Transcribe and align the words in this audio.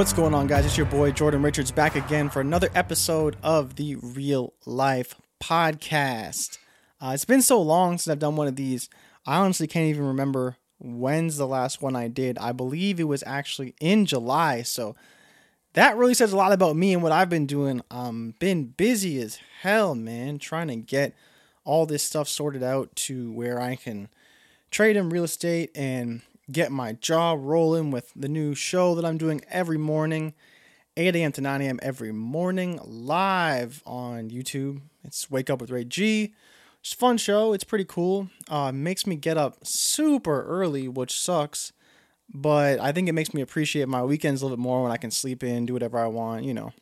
What's 0.00 0.14
going 0.14 0.32
on, 0.32 0.46
guys? 0.46 0.64
It's 0.64 0.78
your 0.78 0.86
boy 0.86 1.10
Jordan 1.12 1.42
Richards 1.42 1.70
back 1.70 1.94
again 1.94 2.30
for 2.30 2.40
another 2.40 2.70
episode 2.74 3.36
of 3.42 3.76
the 3.76 3.96
Real 3.96 4.54
Life 4.64 5.14
Podcast. 5.42 6.56
Uh, 6.98 7.10
it's 7.12 7.26
been 7.26 7.42
so 7.42 7.60
long 7.60 7.98
since 7.98 8.10
I've 8.10 8.18
done 8.18 8.34
one 8.34 8.46
of 8.46 8.56
these. 8.56 8.88
I 9.26 9.36
honestly 9.36 9.66
can't 9.66 9.90
even 9.90 10.06
remember 10.06 10.56
when's 10.78 11.36
the 11.36 11.46
last 11.46 11.82
one 11.82 11.96
I 11.96 12.08
did. 12.08 12.38
I 12.38 12.52
believe 12.52 12.98
it 12.98 13.08
was 13.08 13.22
actually 13.26 13.74
in 13.78 14.06
July. 14.06 14.62
So 14.62 14.96
that 15.74 15.98
really 15.98 16.14
says 16.14 16.32
a 16.32 16.36
lot 16.36 16.52
about 16.52 16.76
me 16.76 16.94
and 16.94 17.02
what 17.02 17.12
I've 17.12 17.28
been 17.28 17.44
doing. 17.44 17.82
Um, 17.90 18.32
been 18.38 18.68
busy 18.68 19.20
as 19.20 19.38
hell, 19.60 19.94
man, 19.94 20.38
trying 20.38 20.68
to 20.68 20.76
get 20.76 21.14
all 21.62 21.84
this 21.84 22.02
stuff 22.02 22.26
sorted 22.26 22.62
out 22.62 22.96
to 22.96 23.30
where 23.32 23.60
I 23.60 23.76
can 23.76 24.08
trade 24.70 24.96
in 24.96 25.10
real 25.10 25.24
estate 25.24 25.70
and 25.74 26.22
get 26.50 26.72
my 26.72 26.92
jaw 26.92 27.36
rolling 27.38 27.90
with 27.90 28.12
the 28.14 28.28
new 28.28 28.54
show 28.54 28.94
that 28.94 29.04
I'm 29.04 29.18
doing 29.18 29.42
every 29.48 29.78
morning, 29.78 30.34
8 30.96 31.14
a.m. 31.16 31.32
to 31.32 31.40
9 31.40 31.62
a.m. 31.62 31.78
every 31.82 32.12
morning, 32.12 32.80
live 32.82 33.82
on 33.86 34.30
YouTube. 34.30 34.80
It's 35.04 35.30
Wake 35.30 35.50
Up 35.50 35.60
with 35.60 35.70
Ray 35.70 35.84
G. 35.84 36.34
It's 36.80 36.92
a 36.92 36.96
fun 36.96 37.18
show. 37.18 37.52
It's 37.52 37.64
pretty 37.64 37.84
cool. 37.84 38.28
Uh, 38.48 38.72
makes 38.72 39.06
me 39.06 39.16
get 39.16 39.36
up 39.36 39.58
super 39.62 40.42
early, 40.44 40.88
which 40.88 41.18
sucks, 41.18 41.72
but 42.32 42.80
I 42.80 42.92
think 42.92 43.08
it 43.08 43.12
makes 43.12 43.34
me 43.34 43.42
appreciate 43.42 43.88
my 43.88 44.02
weekends 44.02 44.40
a 44.40 44.44
little 44.46 44.56
bit 44.56 44.62
more 44.62 44.82
when 44.82 44.92
I 44.92 44.96
can 44.96 45.10
sleep 45.10 45.42
in, 45.44 45.66
do 45.66 45.74
whatever 45.74 45.98
I 45.98 46.06
want, 46.06 46.44
you 46.44 46.54
know. 46.54 46.72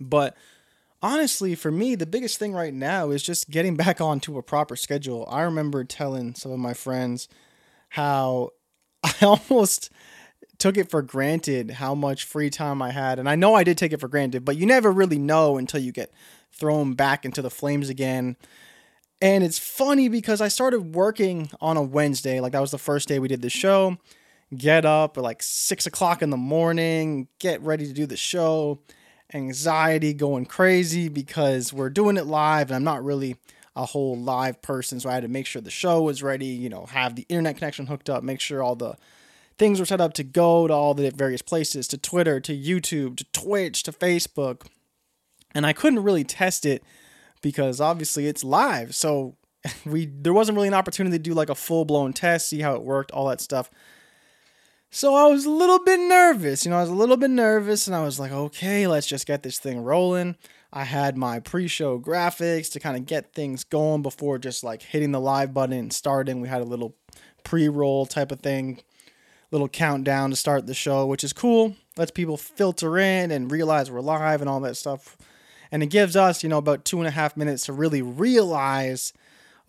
But 0.00 0.36
honestly, 1.00 1.54
for 1.54 1.70
me, 1.70 1.94
the 1.94 2.06
biggest 2.06 2.38
thing 2.38 2.52
right 2.52 2.74
now 2.74 3.10
is 3.10 3.22
just 3.22 3.48
getting 3.48 3.76
back 3.76 4.00
onto 4.00 4.36
a 4.38 4.42
proper 4.42 4.76
schedule. 4.76 5.26
I 5.30 5.42
remember 5.42 5.84
telling 5.84 6.34
some 6.34 6.52
of 6.52 6.58
my 6.58 6.74
friends 6.74 7.28
how 7.90 8.50
I 9.04 9.14
almost 9.22 9.90
took 10.58 10.76
it 10.76 10.90
for 10.90 11.02
granted 11.02 11.72
how 11.72 11.94
much 11.94 12.24
free 12.24 12.48
time 12.48 12.80
I 12.80 12.90
had. 12.92 13.18
And 13.18 13.28
I 13.28 13.34
know 13.34 13.54
I 13.54 13.64
did 13.64 13.76
take 13.76 13.92
it 13.92 14.00
for 14.00 14.08
granted, 14.08 14.44
but 14.44 14.56
you 14.56 14.64
never 14.64 14.92
really 14.92 15.18
know 15.18 15.56
until 15.58 15.80
you 15.80 15.90
get 15.90 16.12
thrown 16.52 16.94
back 16.94 17.24
into 17.24 17.42
the 17.42 17.50
flames 17.50 17.88
again. 17.88 18.36
And 19.20 19.42
it's 19.42 19.58
funny 19.58 20.08
because 20.08 20.40
I 20.40 20.48
started 20.48 20.94
working 20.94 21.50
on 21.60 21.76
a 21.76 21.82
Wednesday. 21.82 22.40
Like 22.40 22.52
that 22.52 22.60
was 22.60 22.70
the 22.70 22.78
first 22.78 23.08
day 23.08 23.18
we 23.18 23.28
did 23.28 23.42
the 23.42 23.50
show. 23.50 23.98
Get 24.56 24.84
up 24.84 25.16
at 25.16 25.24
like 25.24 25.42
six 25.42 25.86
o'clock 25.86 26.22
in 26.22 26.30
the 26.30 26.36
morning, 26.36 27.28
get 27.38 27.60
ready 27.62 27.86
to 27.86 27.92
do 27.92 28.06
the 28.06 28.16
show. 28.16 28.80
Anxiety 29.34 30.12
going 30.12 30.44
crazy 30.44 31.08
because 31.08 31.72
we're 31.72 31.88
doing 31.90 32.18
it 32.18 32.26
live 32.26 32.68
and 32.68 32.76
I'm 32.76 32.84
not 32.84 33.02
really 33.02 33.36
a 33.74 33.86
whole 33.86 34.16
live 34.16 34.60
person. 34.62 35.00
So 35.00 35.08
I 35.08 35.14
had 35.14 35.22
to 35.22 35.28
make 35.28 35.46
sure 35.46 35.62
the 35.62 35.70
show 35.70 36.02
was 36.02 36.22
ready, 36.22 36.46
you 36.46 36.68
know, 36.68 36.86
have 36.86 37.16
the 37.16 37.26
internet 37.28 37.56
connection 37.56 37.86
hooked 37.86 38.10
up, 38.10 38.22
make 38.22 38.40
sure 38.40 38.62
all 38.62 38.76
the 38.76 38.96
things 39.58 39.80
were 39.80 39.86
set 39.86 40.00
up 40.00 40.12
to 40.14 40.24
go 40.24 40.66
to 40.66 40.72
all 40.72 40.94
the 40.94 41.10
various 41.10 41.42
places 41.42 41.88
to 41.88 41.98
Twitter, 41.98 42.40
to 42.40 42.56
YouTube, 42.56 43.16
to 43.16 43.24
Twitch, 43.32 43.82
to 43.84 43.92
Facebook. 43.92 44.66
And 45.54 45.66
I 45.66 45.72
couldn't 45.72 46.02
really 46.02 46.24
test 46.24 46.66
it 46.66 46.82
because 47.42 47.80
obviously 47.80 48.26
it's 48.26 48.44
live. 48.44 48.94
So 48.94 49.36
we 49.86 50.06
there 50.06 50.32
wasn't 50.32 50.56
really 50.56 50.68
an 50.68 50.74
opportunity 50.74 51.16
to 51.16 51.22
do 51.22 51.34
like 51.34 51.50
a 51.50 51.54
full-blown 51.54 52.12
test, 52.12 52.48
see 52.48 52.60
how 52.60 52.74
it 52.74 52.82
worked, 52.82 53.10
all 53.10 53.28
that 53.28 53.40
stuff. 53.40 53.70
So 54.90 55.14
I 55.14 55.26
was 55.26 55.46
a 55.46 55.50
little 55.50 55.82
bit 55.82 56.00
nervous, 56.00 56.66
you 56.66 56.70
know, 56.70 56.76
I 56.76 56.82
was 56.82 56.90
a 56.90 56.94
little 56.94 57.16
bit 57.16 57.30
nervous 57.30 57.86
and 57.86 57.96
I 57.96 58.04
was 58.04 58.20
like, 58.20 58.30
okay, 58.30 58.86
let's 58.86 59.06
just 59.06 59.26
get 59.26 59.42
this 59.42 59.58
thing 59.58 59.82
rolling. 59.82 60.36
I 60.72 60.84
had 60.84 61.16
my 61.16 61.40
pre 61.40 61.68
show 61.68 61.98
graphics 61.98 62.70
to 62.72 62.80
kind 62.80 62.96
of 62.96 63.04
get 63.06 63.34
things 63.34 63.64
going 63.64 64.02
before 64.02 64.38
just 64.38 64.64
like 64.64 64.82
hitting 64.82 65.12
the 65.12 65.20
live 65.20 65.52
button 65.52 65.76
and 65.76 65.92
starting. 65.92 66.40
We 66.40 66.48
had 66.48 66.62
a 66.62 66.66
little 66.66 66.96
pre 67.44 67.68
roll 67.68 68.06
type 68.06 68.32
of 68.32 68.40
thing, 68.40 68.80
little 69.50 69.68
countdown 69.68 70.30
to 70.30 70.36
start 70.36 70.66
the 70.66 70.74
show, 70.74 71.04
which 71.06 71.24
is 71.24 71.32
cool. 71.32 71.76
Lets 71.96 72.10
people 72.10 72.38
filter 72.38 72.98
in 72.98 73.30
and 73.30 73.50
realize 73.50 73.90
we're 73.90 74.00
live 74.00 74.40
and 74.40 74.48
all 74.48 74.60
that 74.60 74.76
stuff. 74.76 75.18
And 75.70 75.82
it 75.82 75.86
gives 75.86 76.16
us, 76.16 76.42
you 76.42 76.48
know, 76.48 76.58
about 76.58 76.84
two 76.84 76.98
and 76.98 77.06
a 77.06 77.12
half 77.12 77.36
minutes 77.36 77.66
to 77.66 77.72
really 77.72 78.02
realize 78.02 79.12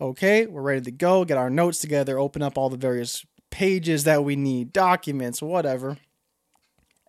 okay, 0.00 0.44
we're 0.46 0.60
ready 0.60 0.80
to 0.80 0.90
go, 0.90 1.24
get 1.24 1.38
our 1.38 1.48
notes 1.48 1.78
together, 1.78 2.18
open 2.18 2.42
up 2.42 2.58
all 2.58 2.68
the 2.68 2.76
various 2.76 3.24
pages 3.50 4.04
that 4.04 4.24
we 4.24 4.36
need, 4.36 4.72
documents, 4.72 5.40
whatever. 5.40 5.96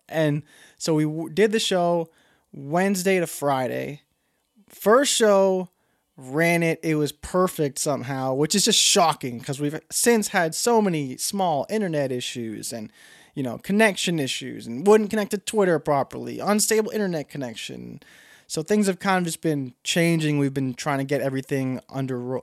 And 0.08 0.44
so 0.78 0.94
we 0.94 1.04
w- 1.04 1.28
did 1.28 1.50
the 1.50 1.58
show 1.58 2.10
Wednesday 2.52 3.20
to 3.20 3.26
Friday. 3.26 4.02
First 4.68 5.12
show, 5.12 5.70
ran 6.16 6.62
it. 6.62 6.80
It 6.82 6.96
was 6.96 7.12
perfect 7.12 7.78
somehow, 7.78 8.34
which 8.34 8.54
is 8.54 8.64
just 8.64 8.78
shocking 8.78 9.38
because 9.38 9.60
we've 9.60 9.78
since 9.90 10.28
had 10.28 10.54
so 10.54 10.80
many 10.80 11.16
small 11.16 11.66
internet 11.68 12.10
issues 12.10 12.72
and 12.72 12.90
you 13.34 13.42
know 13.42 13.58
connection 13.58 14.18
issues 14.18 14.66
and 14.66 14.86
wouldn't 14.86 15.10
connect 15.10 15.32
to 15.32 15.38
Twitter 15.38 15.78
properly, 15.78 16.40
unstable 16.40 16.90
internet 16.90 17.28
connection. 17.28 18.00
So 18.48 18.62
things 18.62 18.86
have 18.86 18.98
kind 18.98 19.18
of 19.18 19.24
just 19.24 19.40
been 19.40 19.74
changing. 19.82 20.38
We've 20.38 20.54
been 20.54 20.74
trying 20.74 20.98
to 20.98 21.04
get 21.04 21.20
everything 21.20 21.80
under 21.90 22.40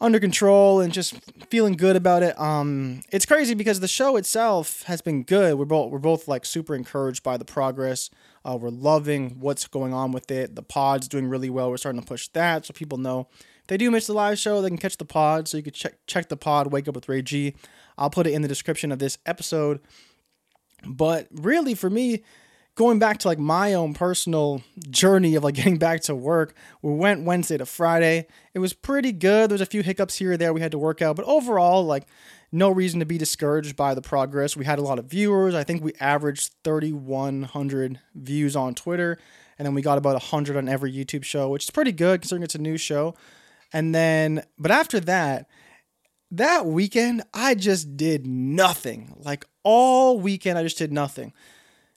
under 0.00 0.20
control 0.20 0.80
and 0.80 0.92
just 0.92 1.14
feeling 1.50 1.74
good 1.74 1.96
about 1.96 2.22
it. 2.22 2.38
Um, 2.40 3.00
it's 3.10 3.26
crazy 3.26 3.54
because 3.54 3.80
the 3.80 3.88
show 3.88 4.16
itself 4.16 4.82
has 4.84 5.00
been 5.00 5.24
good. 5.24 5.58
We're 5.58 5.64
both 5.64 5.90
we're 5.90 5.98
both 5.98 6.28
like 6.28 6.44
super 6.44 6.74
encouraged 6.74 7.22
by 7.22 7.36
the 7.36 7.44
progress. 7.44 8.10
Uh, 8.48 8.56
we're 8.56 8.70
loving 8.70 9.36
what's 9.40 9.66
going 9.66 9.92
on 9.92 10.10
with 10.10 10.30
it. 10.30 10.54
The 10.54 10.62
pod's 10.62 11.06
doing 11.06 11.28
really 11.28 11.50
well. 11.50 11.70
We're 11.70 11.76
starting 11.76 12.00
to 12.00 12.06
push 12.06 12.28
that 12.28 12.64
so 12.64 12.72
people 12.72 12.96
know 12.96 13.28
if 13.60 13.66
they 13.66 13.76
do 13.76 13.90
miss 13.90 14.06
the 14.06 14.14
live 14.14 14.38
show, 14.38 14.62
they 14.62 14.68
can 14.68 14.78
catch 14.78 14.96
the 14.96 15.04
pod. 15.04 15.48
So 15.48 15.58
you 15.58 15.62
can 15.62 15.74
check 15.74 15.98
check 16.06 16.30
the 16.30 16.36
pod. 16.36 16.72
Wake 16.72 16.88
up 16.88 16.94
with 16.94 17.08
Ray 17.08 17.20
G. 17.20 17.54
I'll 17.98 18.08
put 18.08 18.26
it 18.26 18.32
in 18.32 18.40
the 18.40 18.48
description 18.48 18.90
of 18.90 19.00
this 19.00 19.18
episode. 19.26 19.80
But 20.86 21.28
really, 21.30 21.74
for 21.74 21.90
me, 21.90 22.22
going 22.74 22.98
back 22.98 23.18
to 23.18 23.28
like 23.28 23.38
my 23.38 23.74
own 23.74 23.92
personal 23.92 24.62
journey 24.88 25.34
of 25.34 25.44
like 25.44 25.54
getting 25.56 25.76
back 25.76 26.00
to 26.02 26.14
work, 26.14 26.54
we 26.80 26.94
went 26.94 27.24
Wednesday 27.24 27.58
to 27.58 27.66
Friday. 27.66 28.28
It 28.54 28.60
was 28.60 28.72
pretty 28.72 29.12
good. 29.12 29.50
There's 29.50 29.60
a 29.60 29.66
few 29.66 29.82
hiccups 29.82 30.16
here 30.16 30.32
or 30.32 30.36
there 30.38 30.54
we 30.54 30.62
had 30.62 30.72
to 30.72 30.78
work 30.78 31.02
out, 31.02 31.16
but 31.16 31.26
overall, 31.26 31.84
like 31.84 32.06
no 32.50 32.70
reason 32.70 33.00
to 33.00 33.06
be 33.06 33.18
discouraged 33.18 33.76
by 33.76 33.94
the 33.94 34.02
progress. 34.02 34.56
We 34.56 34.64
had 34.64 34.78
a 34.78 34.82
lot 34.82 34.98
of 34.98 35.06
viewers. 35.06 35.54
I 35.54 35.64
think 35.64 35.82
we 35.82 35.92
averaged 36.00 36.54
3,100 36.64 38.00
views 38.14 38.56
on 38.56 38.74
Twitter, 38.74 39.18
and 39.58 39.66
then 39.66 39.74
we 39.74 39.82
got 39.82 39.98
about 39.98 40.14
100 40.14 40.56
on 40.56 40.68
every 40.68 40.92
YouTube 40.92 41.24
show, 41.24 41.48
which 41.50 41.64
is 41.64 41.70
pretty 41.70 41.92
good 41.92 42.22
considering 42.22 42.42
it's 42.42 42.54
a 42.54 42.58
new 42.58 42.76
show. 42.76 43.14
And 43.72 43.94
then, 43.94 44.44
but 44.58 44.70
after 44.70 44.98
that, 45.00 45.48
that 46.30 46.66
weekend, 46.66 47.22
I 47.34 47.54
just 47.54 47.96
did 47.96 48.26
nothing. 48.26 49.14
Like 49.18 49.46
all 49.62 50.18
weekend, 50.18 50.58
I 50.58 50.62
just 50.62 50.78
did 50.78 50.92
nothing 50.92 51.32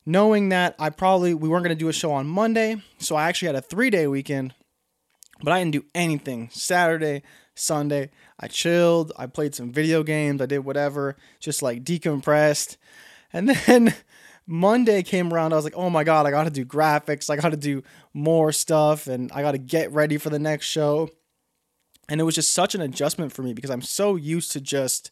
knowing 0.06 0.50
that 0.50 0.76
I 0.80 0.90
probably 0.90 1.34
we 1.34 1.50
weren't 1.50 1.64
going 1.64 1.76
to 1.76 1.80
do 1.80 1.90
a 1.90 1.94
show 1.94 2.12
on 2.12 2.28
Monday, 2.28 2.82
so 2.98 3.16
I 3.16 3.28
actually 3.28 3.48
had 3.48 3.56
a 3.56 3.62
3-day 3.62 4.08
weekend, 4.08 4.54
but 5.44 5.52
I 5.52 5.60
didn't 5.60 5.74
do 5.74 5.86
anything. 5.94 6.50
Saturday, 6.52 7.24
Sunday, 7.56 8.10
I 8.40 8.48
chilled, 8.48 9.12
I 9.18 9.28
played 9.28 9.56
some 9.56 9.72
video 9.72 10.04
games, 10.04 10.42
I 10.42 10.46
did 10.46 10.60
whatever, 10.60 11.16
just 11.40 11.62
like 11.62 11.84
decompressed. 11.84 12.78
And 13.34 13.50
then 13.68 13.94
Monday 14.48 15.04
came 15.04 15.34
around, 15.34 15.54
I 15.54 15.56
was 15.56 15.66
like, 15.66 15.78
"Oh 15.78 15.90
my 15.90 16.04
god, 16.04 16.26
I 16.26 16.32
got 16.32 16.46
to 16.46 16.50
do 16.50 16.66
graphics, 16.66 17.30
I 17.30 17.36
got 17.36 17.50
to 17.50 17.58
do 17.58 17.84
more 18.14 18.52
stuff 18.52 19.08
and 19.08 19.32
I 19.32 19.42
got 19.42 19.52
to 19.52 19.58
get 19.58 19.92
ready 19.92 20.18
for 20.18 20.30
the 20.30 20.40
next 20.40 20.66
show." 20.66 21.10
And 22.10 22.20
it 22.20 22.26
was 22.26 22.36
just 22.36 22.54
such 22.54 22.76
an 22.76 22.82
adjustment 22.82 23.32
for 23.32 23.42
me 23.42 23.54
because 23.54 23.70
I'm 23.70 23.82
so 23.82 24.16
used 24.16 24.52
to 24.52 24.62
just 24.62 25.12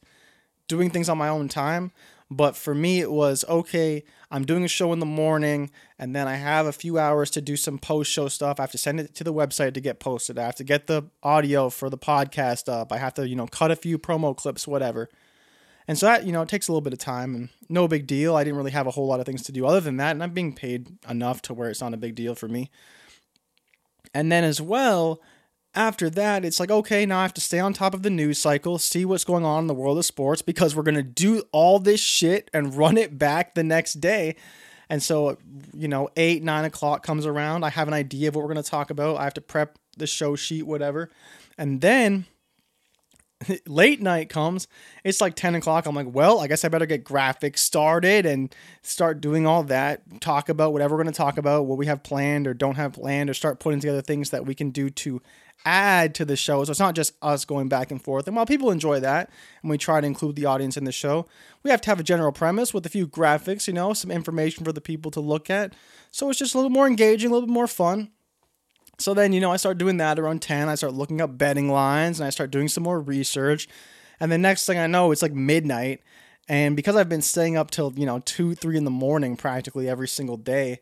doing 0.67 0.89
things 0.89 1.07
on 1.09 1.17
my 1.17 1.29
own 1.29 1.47
time. 1.47 1.91
But 2.31 2.55
for 2.55 2.75
me, 2.75 2.99
it 2.99 3.11
was 3.11 3.43
okay, 3.49 4.03
I'm 4.29 4.45
doing 4.45 4.63
a 4.63 4.67
show 4.67 4.93
in 4.93 4.99
the 4.99 5.05
morning, 5.05 5.71
and 5.97 6.15
then 6.15 6.27
I 6.27 6.35
have 6.35 6.67
a 6.67 6.71
few 6.71 6.99
hours 6.99 7.31
to 7.31 7.41
do 7.41 7.57
some 7.57 7.79
post 7.79 8.11
show 8.11 8.27
stuff. 8.27 8.59
I 8.59 8.63
have 8.63 8.71
to 8.71 8.77
send 8.77 8.99
it 8.99 9.15
to 9.15 9.23
the 9.23 9.33
website 9.33 9.73
to 9.73 9.81
get 9.81 9.99
posted. 9.99 10.37
I 10.37 10.45
have 10.45 10.55
to 10.55 10.63
get 10.63 10.85
the 10.85 11.09
audio 11.23 11.69
for 11.71 11.89
the 11.89 11.97
podcast 11.97 12.71
up. 12.71 12.91
I 12.91 12.97
have 12.97 13.15
to, 13.15 13.27
you 13.27 13.35
know, 13.35 13.47
cut 13.47 13.71
a 13.71 13.75
few 13.75 13.97
promo 13.97 14.37
clips, 14.37 14.67
whatever. 14.67 15.09
And 15.87 15.97
so 15.97 16.05
that, 16.05 16.23
you 16.23 16.31
know, 16.31 16.43
it 16.43 16.49
takes 16.49 16.67
a 16.67 16.71
little 16.71 16.81
bit 16.81 16.93
of 16.93 16.99
time 16.99 17.33
and 17.33 17.49
no 17.67 17.87
big 17.87 18.05
deal. 18.05 18.35
I 18.35 18.43
didn't 18.43 18.57
really 18.57 18.69
have 18.69 18.85
a 18.85 18.91
whole 18.91 19.07
lot 19.07 19.19
of 19.19 19.25
things 19.25 19.41
to 19.43 19.51
do 19.51 19.65
other 19.65 19.81
than 19.81 19.97
that. 19.97 20.11
And 20.11 20.21
I'm 20.21 20.33
being 20.33 20.53
paid 20.53 20.87
enough 21.09 21.41
to 21.43 21.53
where 21.55 21.71
it's 21.71 21.81
not 21.81 21.95
a 21.95 21.97
big 21.97 22.13
deal 22.13 22.35
for 22.35 22.47
me. 22.47 22.69
And 24.13 24.31
then 24.31 24.43
as 24.43 24.61
well, 24.61 25.19
after 25.75 26.09
that, 26.09 26.43
it's 26.43 26.59
like, 26.59 26.71
okay, 26.71 27.05
now 27.05 27.19
I 27.19 27.21
have 27.23 27.33
to 27.35 27.41
stay 27.41 27.59
on 27.59 27.73
top 27.73 27.93
of 27.93 28.03
the 28.03 28.09
news 28.09 28.39
cycle, 28.39 28.79
see 28.79 29.05
what's 29.05 29.23
going 29.23 29.45
on 29.45 29.65
in 29.65 29.67
the 29.67 29.73
world 29.73 29.97
of 29.97 30.05
sports 30.05 30.41
because 30.41 30.75
we're 30.75 30.83
going 30.83 30.95
to 30.95 31.03
do 31.03 31.43
all 31.51 31.79
this 31.79 31.99
shit 31.99 32.49
and 32.53 32.73
run 32.77 32.97
it 32.97 33.17
back 33.17 33.55
the 33.55 33.63
next 33.63 33.95
day. 33.95 34.35
And 34.89 35.03
so, 35.03 35.37
you 35.73 35.87
know, 35.87 36.09
eight, 36.17 36.41
nine 36.43 36.65
o'clock 36.65 37.05
comes 37.05 37.25
around. 37.25 37.63
I 37.63 37.69
have 37.69 37.87
an 37.87 37.93
idea 37.93 38.29
of 38.29 38.35
what 38.35 38.41
we're 38.41 38.53
going 38.53 38.63
to 38.63 38.69
talk 38.69 38.89
about. 38.89 39.17
I 39.17 39.23
have 39.23 39.35
to 39.35 39.41
prep 39.41 39.77
the 39.97 40.07
show 40.07 40.35
sheet, 40.35 40.63
whatever. 40.63 41.11
And 41.59 41.81
then 41.81 42.25
late 43.67 44.01
night 44.01 44.29
comes. 44.29 44.67
It's 45.03 45.21
like 45.21 45.35
10 45.35 45.55
o'clock. 45.55 45.85
I'm 45.85 45.95
like, 45.95 46.11
well, 46.11 46.39
I 46.39 46.47
guess 46.47 46.65
I 46.65 46.69
better 46.69 46.85
get 46.85 47.03
graphics 47.03 47.59
started 47.59 48.25
and 48.25 48.53
start 48.81 49.21
doing 49.21 49.45
all 49.45 49.63
that. 49.63 50.21
Talk 50.21 50.49
about 50.49 50.73
whatever 50.73 50.95
we're 50.95 51.03
going 51.03 51.13
to 51.13 51.17
talk 51.17 51.37
about, 51.37 51.65
what 51.65 51.77
we 51.77 51.85
have 51.85 52.01
planned 52.01 52.47
or 52.47 52.53
don't 52.53 52.75
have 52.75 52.93
planned, 52.93 53.29
or 53.29 53.33
start 53.33 53.59
putting 53.59 53.79
together 53.79 54.01
things 54.01 54.31
that 54.31 54.45
we 54.45 54.55
can 54.55 54.71
do 54.71 54.89
to 54.89 55.21
add 55.65 56.15
to 56.15 56.25
the 56.25 56.35
show. 56.35 56.63
So 56.63 56.71
it's 56.71 56.79
not 56.79 56.95
just 56.95 57.13
us 57.21 57.45
going 57.45 57.67
back 57.67 57.91
and 57.91 58.01
forth. 58.01 58.27
And 58.27 58.35
while 58.35 58.45
people 58.45 58.71
enjoy 58.71 58.99
that, 59.01 59.29
and 59.61 59.69
we 59.69 59.77
try 59.77 60.01
to 60.01 60.07
include 60.07 60.35
the 60.35 60.45
audience 60.45 60.77
in 60.77 60.85
the 60.85 60.91
show, 60.91 61.25
we 61.63 61.71
have 61.71 61.81
to 61.81 61.89
have 61.89 61.99
a 61.99 62.03
general 62.03 62.31
premise 62.31 62.73
with 62.73 62.85
a 62.85 62.89
few 62.89 63.07
graphics, 63.07 63.67
you 63.67 63.73
know, 63.73 63.93
some 63.93 64.11
information 64.11 64.63
for 64.63 64.71
the 64.71 64.81
people 64.81 65.11
to 65.11 65.19
look 65.19 65.49
at. 65.49 65.73
So 66.11 66.29
it's 66.29 66.39
just 66.39 66.55
a 66.55 66.57
little 66.57 66.69
more 66.69 66.87
engaging, 66.87 67.29
a 67.29 67.33
little 67.33 67.47
bit 67.47 67.53
more 67.53 67.67
fun. 67.67 68.09
So 68.97 69.13
then, 69.13 69.31
you 69.31 69.39
know, 69.39 69.51
I 69.51 69.57
start 69.57 69.77
doing 69.77 69.97
that 69.97 70.19
around 70.19 70.41
10. 70.41 70.67
I 70.67 70.75
start 70.75 70.93
looking 70.93 71.21
up 71.21 71.37
betting 71.37 71.69
lines 71.69 72.19
and 72.19 72.27
I 72.27 72.31
start 72.31 72.51
doing 72.51 72.67
some 72.67 72.83
more 72.83 72.99
research. 72.99 73.67
And 74.19 74.31
the 74.31 74.37
next 74.37 74.65
thing 74.65 74.77
I 74.77 74.87
know, 74.87 75.11
it's 75.11 75.21
like 75.21 75.33
midnight. 75.33 76.01
And 76.49 76.75
because 76.75 76.95
I've 76.95 77.07
been 77.09 77.21
staying 77.21 77.55
up 77.55 77.71
till, 77.71 77.93
you 77.95 78.05
know, 78.05 78.19
2, 78.19 78.55
3 78.55 78.77
in 78.77 78.83
the 78.83 78.91
morning 78.91 79.37
practically 79.37 79.87
every 79.87 80.07
single 80.07 80.35
day, 80.35 80.79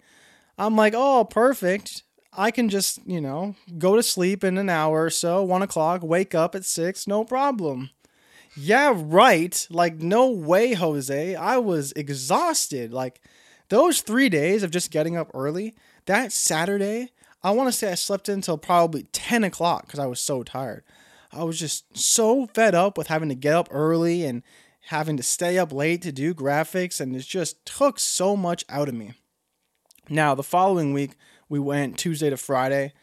I'm 0.57 0.75
like, 0.75 0.93
oh, 0.95 1.25
perfect. 1.25 2.03
I 2.37 2.51
can 2.51 2.69
just, 2.69 2.99
you 3.05 3.19
know, 3.19 3.55
go 3.79 3.95
to 3.95 4.03
sleep 4.03 4.43
in 4.43 4.57
an 4.59 4.69
hour 4.69 5.03
or 5.05 5.09
so, 5.09 5.43
one 5.43 5.63
o'clock, 5.63 6.03
wake 6.03 6.35
up 6.35 6.53
at 6.53 6.65
six, 6.65 7.07
no 7.07 7.25
problem. 7.25 7.89
Yeah, 8.55 8.93
right. 8.95 9.67
Like, 9.69 9.97
no 9.97 10.29
way, 10.29 10.73
Jose. 10.73 11.35
I 11.35 11.57
was 11.57 11.91
exhausted. 11.93 12.93
Like, 12.93 13.21
those 13.69 14.01
three 14.01 14.29
days 14.29 14.63
of 14.63 14.71
just 14.71 14.91
getting 14.91 15.17
up 15.17 15.31
early, 15.33 15.75
that 16.05 16.31
Saturday, 16.31 17.09
I 17.43 17.51
want 17.51 17.67
to 17.67 17.71
say 17.71 17.91
I 17.91 17.95
slept 17.95 18.29
until 18.29 18.57
probably 18.57 19.03
10 19.11 19.43
o'clock 19.43 19.85
because 19.85 19.99
I 19.99 20.05
was 20.05 20.19
so 20.19 20.43
tired. 20.43 20.83
I 21.31 21.43
was 21.43 21.59
just 21.59 21.97
so 21.97 22.47
fed 22.47 22.73
up 22.73 22.97
with 22.97 23.07
having 23.07 23.29
to 23.29 23.35
get 23.35 23.53
up 23.53 23.67
early 23.71 24.23
and 24.23 24.43
having 24.87 25.17
to 25.17 25.23
stay 25.23 25.57
up 25.57 25.73
late 25.73 26.01
to 26.03 26.11
do 26.11 26.33
graphics, 26.33 27.01
and 27.01 27.15
it 27.15 27.25
just 27.25 27.65
took 27.65 27.99
so 27.99 28.35
much 28.37 28.63
out 28.69 28.87
of 28.87 28.95
me. 28.95 29.13
Now, 30.09 30.33
the 30.33 30.43
following 30.43 30.93
week, 30.93 31.15
we 31.49 31.59
went 31.59 31.97
Tuesday 31.97 32.29
to 32.29 32.37
Friday, 32.37 32.93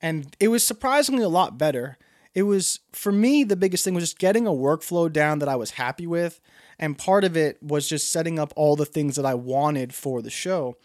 and 0.00 0.34
it 0.40 0.48
was 0.48 0.66
surprisingly 0.66 1.22
a 1.22 1.28
lot 1.28 1.58
better. 1.58 1.98
It 2.34 2.44
was, 2.44 2.80
for 2.92 3.10
me, 3.10 3.44
the 3.44 3.56
biggest 3.56 3.84
thing 3.84 3.94
was 3.94 4.04
just 4.04 4.18
getting 4.18 4.46
a 4.46 4.52
workflow 4.52 5.12
down 5.12 5.40
that 5.40 5.48
I 5.48 5.56
was 5.56 5.72
happy 5.72 6.06
with. 6.06 6.40
And 6.78 6.96
part 6.96 7.24
of 7.24 7.36
it 7.36 7.62
was 7.62 7.88
just 7.88 8.10
setting 8.10 8.38
up 8.38 8.52
all 8.56 8.76
the 8.76 8.86
things 8.86 9.16
that 9.16 9.26
I 9.26 9.34
wanted 9.34 9.92
for 9.92 10.22
the 10.22 10.30
show. 10.30 10.76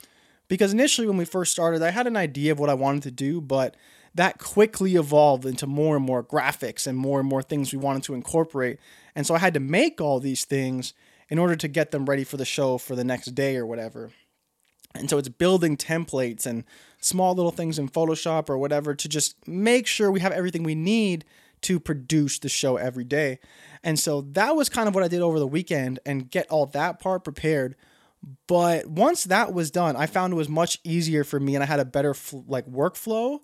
Because 0.47 0.73
initially, 0.73 1.07
when 1.07 1.17
we 1.17 1.25
first 1.25 1.51
started, 1.51 1.81
I 1.81 1.91
had 1.91 2.07
an 2.07 2.17
idea 2.17 2.51
of 2.51 2.59
what 2.59 2.69
I 2.69 2.73
wanted 2.73 3.03
to 3.03 3.11
do, 3.11 3.41
but 3.41 3.77
that 4.15 4.39
quickly 4.39 4.95
evolved 4.95 5.45
into 5.45 5.67
more 5.67 5.95
and 5.95 6.05
more 6.05 6.23
graphics 6.23 6.87
and 6.87 6.97
more 6.97 7.19
and 7.19 7.29
more 7.29 7.43
things 7.43 7.71
we 7.71 7.79
wanted 7.79 8.03
to 8.03 8.13
incorporate. 8.13 8.79
And 9.13 9.27
so 9.27 9.35
I 9.35 9.39
had 9.39 9.53
to 9.53 9.59
make 9.59 10.01
all 10.01 10.19
these 10.19 10.45
things 10.45 10.93
in 11.29 11.37
order 11.39 11.55
to 11.55 11.67
get 11.67 11.91
them 11.91 12.05
ready 12.05 12.23
for 12.23 12.37
the 12.37 12.45
show 12.45 12.77
for 12.77 12.95
the 12.95 13.03
next 13.03 13.27
day 13.35 13.55
or 13.55 13.65
whatever. 13.65 14.11
And 14.95 15.09
so 15.09 15.17
it's 15.17 15.29
building 15.29 15.77
templates 15.77 16.45
and 16.45 16.63
small 16.99 17.35
little 17.35 17.51
things 17.51 17.77
in 17.77 17.89
Photoshop 17.89 18.49
or 18.49 18.57
whatever 18.57 18.95
to 18.95 19.09
just 19.09 19.47
make 19.47 19.87
sure 19.87 20.09
we 20.09 20.21
have 20.21 20.31
everything 20.31 20.63
we 20.63 20.75
need 20.75 21.25
to 21.61 21.79
produce 21.79 22.39
the 22.39 22.49
show 22.49 22.77
every 22.77 23.03
day. 23.03 23.39
And 23.83 23.99
so 23.99 24.21
that 24.21 24.55
was 24.55 24.69
kind 24.69 24.87
of 24.87 24.95
what 24.95 25.03
I 25.03 25.07
did 25.07 25.21
over 25.21 25.39
the 25.39 25.47
weekend 25.47 25.99
and 26.05 26.29
get 26.29 26.47
all 26.49 26.65
that 26.67 26.99
part 26.99 27.23
prepared. 27.23 27.75
But 28.47 28.87
once 28.87 29.25
that 29.25 29.53
was 29.53 29.69
done, 29.69 29.95
I 29.95 30.07
found 30.07 30.33
it 30.33 30.37
was 30.37 30.49
much 30.49 30.79
easier 30.83 31.23
for 31.23 31.39
me 31.39 31.55
and 31.55 31.63
I 31.63 31.67
had 31.67 31.79
a 31.79 31.85
better 31.85 32.15
like 32.47 32.65
workflow 32.67 33.39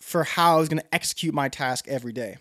for 0.00 0.24
how 0.24 0.56
I 0.56 0.58
was 0.58 0.68
going 0.68 0.82
to 0.82 0.94
execute 0.94 1.32
my 1.32 1.48
task 1.48 1.86
every 1.88 2.12
day. 2.12 2.36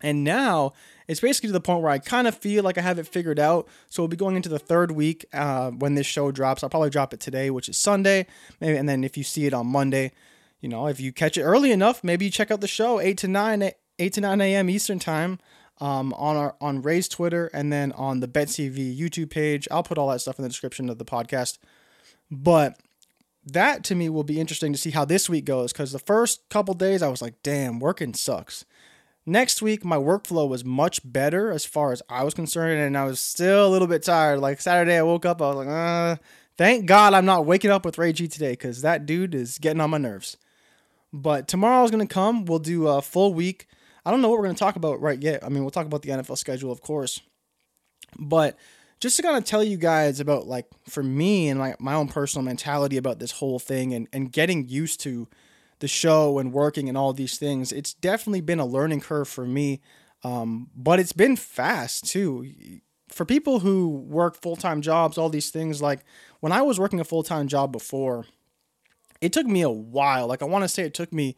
And 0.00 0.24
now 0.24 0.72
it's 1.08 1.20
basically 1.20 1.48
to 1.48 1.52
the 1.52 1.60
point 1.60 1.82
where 1.82 1.90
I 1.90 1.98
kind 1.98 2.26
of 2.26 2.36
feel 2.36 2.62
like 2.64 2.78
I 2.78 2.82
have 2.82 2.98
it 2.98 3.06
figured 3.06 3.38
out. 3.38 3.68
So 3.88 4.02
we'll 4.02 4.08
be 4.08 4.16
going 4.16 4.36
into 4.36 4.48
the 4.48 4.58
third 4.58 4.92
week 4.92 5.24
uh, 5.32 5.70
when 5.70 5.94
this 5.94 6.06
show 6.06 6.30
drops. 6.30 6.62
I'll 6.62 6.70
probably 6.70 6.90
drop 6.90 7.12
it 7.12 7.20
today, 7.20 7.50
which 7.50 7.68
is 7.68 7.76
Sunday. 7.76 8.26
Maybe, 8.60 8.76
and 8.76 8.88
then 8.88 9.04
if 9.04 9.16
you 9.16 9.24
see 9.24 9.46
it 9.46 9.54
on 9.54 9.66
Monday, 9.66 10.12
you 10.60 10.68
know, 10.68 10.86
if 10.86 11.00
you 11.00 11.12
catch 11.12 11.36
it 11.36 11.42
early 11.42 11.72
enough, 11.72 12.04
maybe 12.04 12.24
you 12.24 12.30
check 12.30 12.50
out 12.50 12.60
the 12.60 12.68
show 12.68 13.00
eight 13.00 13.18
to 13.18 13.28
nine, 13.28 13.70
eight 13.98 14.12
to 14.14 14.20
nine 14.20 14.40
a.m. 14.40 14.70
Eastern 14.70 14.98
time. 14.98 15.38
Um, 15.80 16.12
on 16.12 16.36
our 16.36 16.54
on 16.60 16.80
Ray's 16.80 17.08
Twitter 17.08 17.50
and 17.52 17.72
then 17.72 17.90
on 17.92 18.20
the 18.20 18.28
BetTV 18.28 18.96
YouTube 18.96 19.30
page. 19.30 19.66
I'll 19.68 19.82
put 19.82 19.98
all 19.98 20.08
that 20.10 20.20
stuff 20.20 20.38
in 20.38 20.44
the 20.44 20.48
description 20.48 20.88
of 20.88 20.98
the 20.98 21.04
podcast. 21.04 21.58
But 22.30 22.78
that 23.44 23.82
to 23.84 23.94
me 23.94 24.08
will 24.08 24.24
be 24.24 24.40
interesting 24.40 24.72
to 24.72 24.78
see 24.78 24.90
how 24.90 25.04
this 25.04 25.28
week 25.28 25.44
goes 25.44 25.72
because 25.72 25.92
the 25.92 25.98
first 25.98 26.48
couple 26.48 26.74
days 26.74 27.02
I 27.02 27.08
was 27.08 27.20
like, 27.20 27.42
damn, 27.42 27.80
working 27.80 28.14
sucks. 28.14 28.64
Next 29.24 29.62
week, 29.62 29.84
my 29.84 29.96
workflow 29.96 30.48
was 30.48 30.64
much 30.64 31.00
better 31.04 31.52
as 31.52 31.64
far 31.64 31.92
as 31.92 32.02
I 32.08 32.24
was 32.24 32.34
concerned, 32.34 32.80
and 32.80 32.98
I 32.98 33.04
was 33.04 33.20
still 33.20 33.66
a 33.66 33.70
little 33.70 33.86
bit 33.86 34.02
tired. 34.02 34.40
Like 34.40 34.60
Saturday, 34.60 34.96
I 34.96 35.02
woke 35.02 35.24
up, 35.24 35.40
I 35.40 35.46
was 35.46 35.56
like, 35.56 35.68
uh, 35.68 36.16
thank 36.56 36.86
God 36.86 37.14
I'm 37.14 37.24
not 37.24 37.46
waking 37.46 37.70
up 37.70 37.84
with 37.84 37.98
Ray 37.98 38.12
G 38.12 38.26
today 38.26 38.52
because 38.52 38.82
that 38.82 39.06
dude 39.06 39.34
is 39.34 39.58
getting 39.58 39.80
on 39.80 39.90
my 39.90 39.98
nerves. 39.98 40.36
But 41.12 41.46
tomorrow 41.46 41.84
is 41.84 41.92
going 41.92 42.06
to 42.06 42.12
come. 42.12 42.46
We'll 42.46 42.58
do 42.58 42.88
a 42.88 43.00
full 43.00 43.32
week. 43.32 43.68
I 44.04 44.10
don't 44.10 44.22
know 44.22 44.28
what 44.28 44.38
we're 44.38 44.46
going 44.46 44.56
to 44.56 44.58
talk 44.58 44.76
about 44.76 45.00
right 45.00 45.20
yet. 45.22 45.44
I 45.44 45.48
mean, 45.48 45.62
we'll 45.62 45.70
talk 45.70 45.86
about 45.86 46.02
the 46.02 46.10
NFL 46.10 46.38
schedule, 46.38 46.72
of 46.72 46.80
course. 46.80 47.20
But 48.18 48.58
just 48.98 49.16
to 49.16 49.22
kind 49.22 49.36
of 49.36 49.44
tell 49.44 49.62
you 49.62 49.76
guys 49.76 50.18
about, 50.18 50.48
like, 50.48 50.66
for 50.88 51.02
me 51.02 51.48
and 51.48 51.60
my, 51.60 51.76
my 51.78 51.94
own 51.94 52.08
personal 52.08 52.44
mentality 52.44 52.96
about 52.96 53.20
this 53.20 53.30
whole 53.30 53.60
thing 53.60 53.94
and, 53.94 54.08
and 54.12 54.32
getting 54.32 54.68
used 54.68 55.00
to 55.00 55.28
the 55.82 55.88
show 55.88 56.38
and 56.38 56.52
working 56.52 56.88
and 56.88 56.96
all 56.96 57.12
these 57.12 57.36
things, 57.36 57.72
it's 57.72 57.92
definitely 57.92 58.40
been 58.40 58.60
a 58.60 58.64
learning 58.64 59.00
curve 59.00 59.26
for 59.26 59.44
me. 59.44 59.80
Um, 60.22 60.70
but 60.76 61.00
it's 61.00 61.12
been 61.12 61.34
fast 61.34 62.06
too. 62.06 62.80
For 63.08 63.24
people 63.26 63.58
who 63.58 63.88
work 63.88 64.40
full 64.40 64.54
time 64.54 64.80
jobs, 64.80 65.18
all 65.18 65.28
these 65.28 65.50
things, 65.50 65.82
like 65.82 66.04
when 66.38 66.52
I 66.52 66.62
was 66.62 66.78
working 66.78 67.00
a 67.00 67.04
full 67.04 67.24
time 67.24 67.48
job 67.48 67.72
before, 67.72 68.26
it 69.20 69.32
took 69.32 69.46
me 69.46 69.60
a 69.62 69.70
while. 69.70 70.28
Like 70.28 70.40
I 70.40 70.44
want 70.46 70.62
to 70.62 70.68
say 70.68 70.84
it 70.84 70.94
took 70.94 71.12
me 71.12 71.36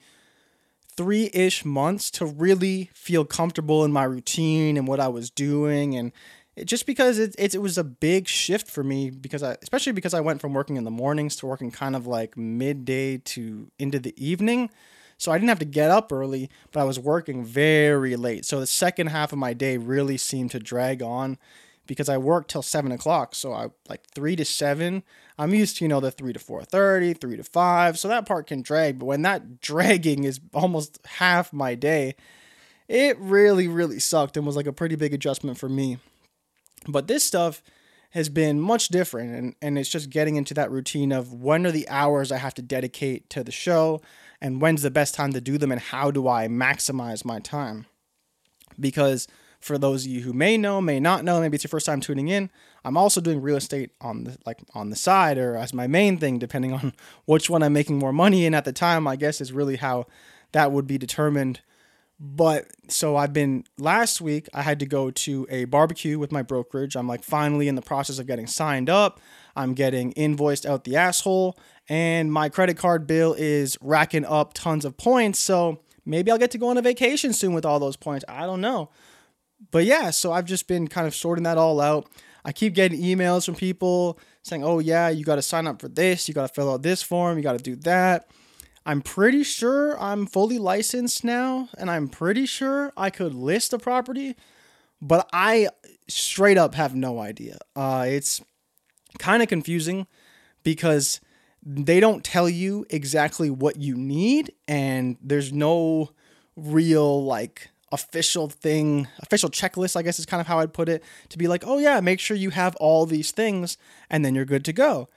three 0.94 1.30
ish 1.32 1.64
months 1.64 2.10
to 2.12 2.26
really 2.26 2.90
feel 2.92 3.24
comfortable 3.24 3.82
in 3.82 3.92
my 3.92 4.04
routine 4.04 4.76
and 4.76 4.86
what 4.86 5.00
I 5.00 5.08
was 5.08 5.30
doing 5.30 5.96
and 5.96 6.12
it, 6.56 6.66
just 6.66 6.86
because 6.86 7.18
it, 7.18 7.34
it, 7.38 7.54
it 7.54 7.58
was 7.58 7.78
a 7.78 7.84
big 7.84 8.28
shift 8.28 8.70
for 8.70 8.84
me 8.84 9.10
because 9.10 9.42
I 9.42 9.56
especially 9.62 9.92
because 9.92 10.14
I 10.14 10.20
went 10.20 10.40
from 10.40 10.54
working 10.54 10.76
in 10.76 10.84
the 10.84 10.90
mornings 10.90 11.36
to 11.36 11.46
working 11.46 11.70
kind 11.70 11.96
of 11.96 12.06
like 12.06 12.36
midday 12.36 13.18
to 13.18 13.70
into 13.78 13.98
the 13.98 14.14
evening. 14.24 14.70
So 15.16 15.32
I 15.32 15.38
didn't 15.38 15.48
have 15.48 15.60
to 15.60 15.64
get 15.64 15.90
up 15.90 16.12
early, 16.12 16.50
but 16.72 16.80
I 16.80 16.84
was 16.84 16.98
working 16.98 17.44
very 17.44 18.16
late. 18.16 18.44
So 18.44 18.58
the 18.58 18.66
second 18.66 19.08
half 19.08 19.32
of 19.32 19.38
my 19.38 19.52
day 19.52 19.76
really 19.76 20.16
seemed 20.16 20.50
to 20.50 20.58
drag 20.58 21.02
on 21.02 21.38
because 21.86 22.08
I 22.08 22.18
worked 22.18 22.50
till 22.50 22.62
seven 22.62 22.92
o'clock. 22.92 23.34
So 23.34 23.52
I 23.52 23.68
like 23.88 24.06
three 24.08 24.36
to 24.36 24.44
seven. 24.44 25.02
I'm 25.38 25.54
used 25.54 25.78
to, 25.78 25.84
you 25.84 25.88
know, 25.88 26.00
the 26.00 26.10
three 26.10 26.32
to 26.32 26.38
four 26.38 26.62
thirty, 26.62 27.14
three 27.14 27.36
to 27.36 27.44
five. 27.44 27.98
So 27.98 28.08
that 28.08 28.26
part 28.26 28.46
can 28.46 28.62
drag. 28.62 28.98
But 28.98 29.06
when 29.06 29.22
that 29.22 29.60
dragging 29.60 30.24
is 30.24 30.40
almost 30.52 30.98
half 31.04 31.52
my 31.52 31.74
day, 31.74 32.14
it 32.88 33.18
really, 33.18 33.68
really 33.68 33.98
sucked 33.98 34.36
and 34.36 34.46
was 34.46 34.56
like 34.56 34.66
a 34.66 34.72
pretty 34.72 34.96
big 34.96 35.14
adjustment 35.14 35.58
for 35.58 35.68
me. 35.68 35.98
But 36.86 37.06
this 37.06 37.24
stuff 37.24 37.62
has 38.10 38.28
been 38.28 38.60
much 38.60 38.88
different 38.88 39.34
and, 39.34 39.54
and 39.60 39.76
it's 39.76 39.88
just 39.88 40.08
getting 40.08 40.36
into 40.36 40.54
that 40.54 40.70
routine 40.70 41.10
of 41.10 41.32
when 41.32 41.66
are 41.66 41.72
the 41.72 41.88
hours 41.88 42.30
I 42.30 42.38
have 42.38 42.54
to 42.54 42.62
dedicate 42.62 43.28
to 43.30 43.42
the 43.42 43.50
show 43.50 44.00
and 44.40 44.62
when's 44.62 44.82
the 44.82 44.90
best 44.90 45.16
time 45.16 45.32
to 45.32 45.40
do 45.40 45.58
them 45.58 45.72
and 45.72 45.80
how 45.80 46.12
do 46.12 46.28
I 46.28 46.46
maximize 46.46 47.24
my 47.24 47.40
time. 47.40 47.86
Because 48.78 49.26
for 49.58 49.78
those 49.78 50.04
of 50.04 50.12
you 50.12 50.20
who 50.20 50.32
may 50.32 50.56
know, 50.56 50.80
may 50.80 51.00
not 51.00 51.24
know, 51.24 51.40
maybe 51.40 51.56
it's 51.56 51.64
your 51.64 51.70
first 51.70 51.86
time 51.86 52.00
tuning 52.00 52.28
in, 52.28 52.50
I'm 52.84 52.96
also 52.96 53.20
doing 53.20 53.40
real 53.40 53.56
estate 53.56 53.90
on 54.00 54.24
the 54.24 54.38
like 54.46 54.60
on 54.74 54.90
the 54.90 54.96
side 54.96 55.36
or 55.36 55.56
as 55.56 55.74
my 55.74 55.86
main 55.86 56.18
thing, 56.18 56.38
depending 56.38 56.72
on 56.72 56.92
which 57.24 57.50
one 57.50 57.62
I'm 57.64 57.72
making 57.72 57.98
more 57.98 58.12
money 58.12 58.46
in 58.46 58.54
at 58.54 58.64
the 58.64 58.72
time, 58.72 59.08
I 59.08 59.16
guess 59.16 59.40
is 59.40 59.52
really 59.52 59.76
how 59.76 60.06
that 60.52 60.70
would 60.70 60.86
be 60.86 60.98
determined 60.98 61.62
but 62.20 62.66
so 62.88 63.16
I've 63.16 63.32
been 63.32 63.64
last 63.78 64.20
week, 64.20 64.48
I 64.54 64.62
had 64.62 64.80
to 64.80 64.86
go 64.86 65.10
to 65.10 65.46
a 65.50 65.64
barbecue 65.64 66.18
with 66.18 66.32
my 66.32 66.42
brokerage. 66.42 66.96
I'm 66.96 67.08
like 67.08 67.22
finally 67.22 67.68
in 67.68 67.74
the 67.74 67.82
process 67.82 68.18
of 68.18 68.26
getting 68.26 68.46
signed 68.46 68.88
up. 68.88 69.20
I'm 69.56 69.74
getting 69.74 70.12
invoiced 70.12 70.66
out 70.66 70.84
the 70.84 70.96
asshole, 70.96 71.58
and 71.88 72.32
my 72.32 72.48
credit 72.48 72.76
card 72.76 73.06
bill 73.06 73.34
is 73.34 73.76
racking 73.80 74.24
up 74.24 74.54
tons 74.54 74.84
of 74.84 74.96
points. 74.96 75.38
So 75.38 75.80
maybe 76.04 76.30
I'll 76.30 76.38
get 76.38 76.50
to 76.52 76.58
go 76.58 76.68
on 76.68 76.78
a 76.78 76.82
vacation 76.82 77.32
soon 77.32 77.52
with 77.52 77.64
all 77.64 77.78
those 77.78 77.96
points. 77.96 78.24
I 78.28 78.46
don't 78.46 78.60
know. 78.60 78.90
But 79.70 79.84
yeah, 79.84 80.10
so 80.10 80.32
I've 80.32 80.44
just 80.44 80.68
been 80.68 80.88
kind 80.88 81.06
of 81.06 81.14
sorting 81.14 81.44
that 81.44 81.58
all 81.58 81.80
out. 81.80 82.08
I 82.44 82.52
keep 82.52 82.74
getting 82.74 83.00
emails 83.00 83.46
from 83.46 83.54
people 83.54 84.18
saying, 84.42 84.62
oh, 84.62 84.78
yeah, 84.78 85.08
you 85.08 85.24
got 85.24 85.36
to 85.36 85.42
sign 85.42 85.66
up 85.66 85.80
for 85.80 85.88
this, 85.88 86.28
you 86.28 86.34
got 86.34 86.48
to 86.48 86.54
fill 86.54 86.70
out 86.70 86.82
this 86.82 87.02
form, 87.02 87.38
you 87.38 87.42
got 87.42 87.56
to 87.56 87.62
do 87.62 87.76
that. 87.76 88.28
I'm 88.86 89.00
pretty 89.00 89.42
sure 89.42 89.98
I'm 90.00 90.26
fully 90.26 90.58
licensed 90.58 91.24
now, 91.24 91.70
and 91.78 91.90
I'm 91.90 92.08
pretty 92.08 92.44
sure 92.44 92.92
I 92.96 93.10
could 93.10 93.34
list 93.34 93.72
a 93.72 93.78
property, 93.78 94.36
but 95.00 95.28
I 95.32 95.68
straight 96.06 96.58
up 96.58 96.74
have 96.74 96.94
no 96.94 97.18
idea. 97.18 97.58
Uh, 97.74 98.04
it's 98.08 98.42
kind 99.18 99.42
of 99.42 99.48
confusing 99.48 100.06
because 100.64 101.20
they 101.62 101.98
don't 101.98 102.22
tell 102.22 102.48
you 102.48 102.84
exactly 102.90 103.48
what 103.48 103.80
you 103.80 103.96
need, 103.96 104.52
and 104.68 105.16
there's 105.22 105.52
no 105.52 106.10
real 106.54 107.24
like 107.24 107.70
official 107.90 108.48
thing, 108.50 109.08
official 109.20 109.48
checklist, 109.48 109.96
I 109.96 110.02
guess 110.02 110.18
is 110.18 110.26
kind 110.26 110.42
of 110.42 110.46
how 110.46 110.58
I'd 110.58 110.74
put 110.74 110.90
it, 110.90 111.02
to 111.30 111.38
be 111.38 111.48
like, 111.48 111.64
oh 111.66 111.78
yeah, 111.78 112.00
make 112.00 112.20
sure 112.20 112.36
you 112.36 112.50
have 112.50 112.76
all 112.76 113.06
these 113.06 113.30
things, 113.30 113.78
and 114.10 114.24
then 114.24 114.34
you're 114.34 114.44
good 114.44 114.64
to 114.66 114.74
go 114.74 115.08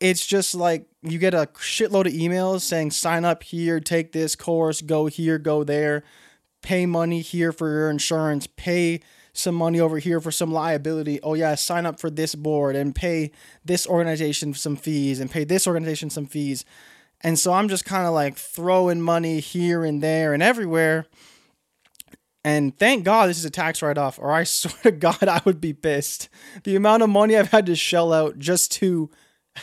it's 0.00 0.26
just 0.26 0.54
like 0.54 0.86
you 1.02 1.18
get 1.18 1.34
a 1.34 1.48
shitload 1.54 2.06
of 2.06 2.12
emails 2.12 2.60
saying 2.60 2.92
sign 2.92 3.24
up 3.24 3.42
here, 3.42 3.80
take 3.80 4.12
this 4.12 4.36
course, 4.36 4.80
go 4.80 5.06
here, 5.06 5.38
go 5.38 5.64
there, 5.64 6.04
pay 6.62 6.86
money 6.86 7.20
here 7.20 7.52
for 7.52 7.68
your 7.68 7.90
insurance, 7.90 8.46
pay 8.46 9.00
some 9.32 9.54
money 9.54 9.78
over 9.78 9.98
here 9.98 10.20
for 10.20 10.30
some 10.30 10.52
liability. 10.52 11.20
Oh 11.22 11.34
yeah, 11.34 11.54
sign 11.54 11.86
up 11.86 12.00
for 12.00 12.10
this 12.10 12.34
board 12.34 12.76
and 12.76 12.94
pay 12.94 13.30
this 13.64 13.86
organization 13.86 14.54
some 14.54 14.76
fees 14.76 15.20
and 15.20 15.30
pay 15.30 15.44
this 15.44 15.66
organization 15.66 16.10
some 16.10 16.26
fees. 16.26 16.64
And 17.20 17.38
so 17.38 17.52
I'm 17.52 17.68
just 17.68 17.84
kind 17.84 18.06
of 18.06 18.14
like 18.14 18.36
throwing 18.36 19.00
money 19.00 19.40
here 19.40 19.84
and 19.84 20.02
there 20.02 20.32
and 20.34 20.42
everywhere. 20.42 21.06
And 22.44 22.76
thank 22.78 23.04
God 23.04 23.28
this 23.28 23.38
is 23.38 23.44
a 23.44 23.50
tax 23.50 23.82
write 23.82 23.98
off, 23.98 24.18
or 24.18 24.32
I 24.32 24.44
swear 24.44 24.74
to 24.84 24.92
God, 24.92 25.22
I 25.22 25.42
would 25.44 25.60
be 25.60 25.72
pissed. 25.72 26.28
The 26.64 26.76
amount 26.76 27.02
of 27.02 27.10
money 27.10 27.36
I've 27.36 27.50
had 27.50 27.66
to 27.66 27.76
shell 27.76 28.12
out 28.12 28.38
just 28.38 28.72
to 28.72 29.10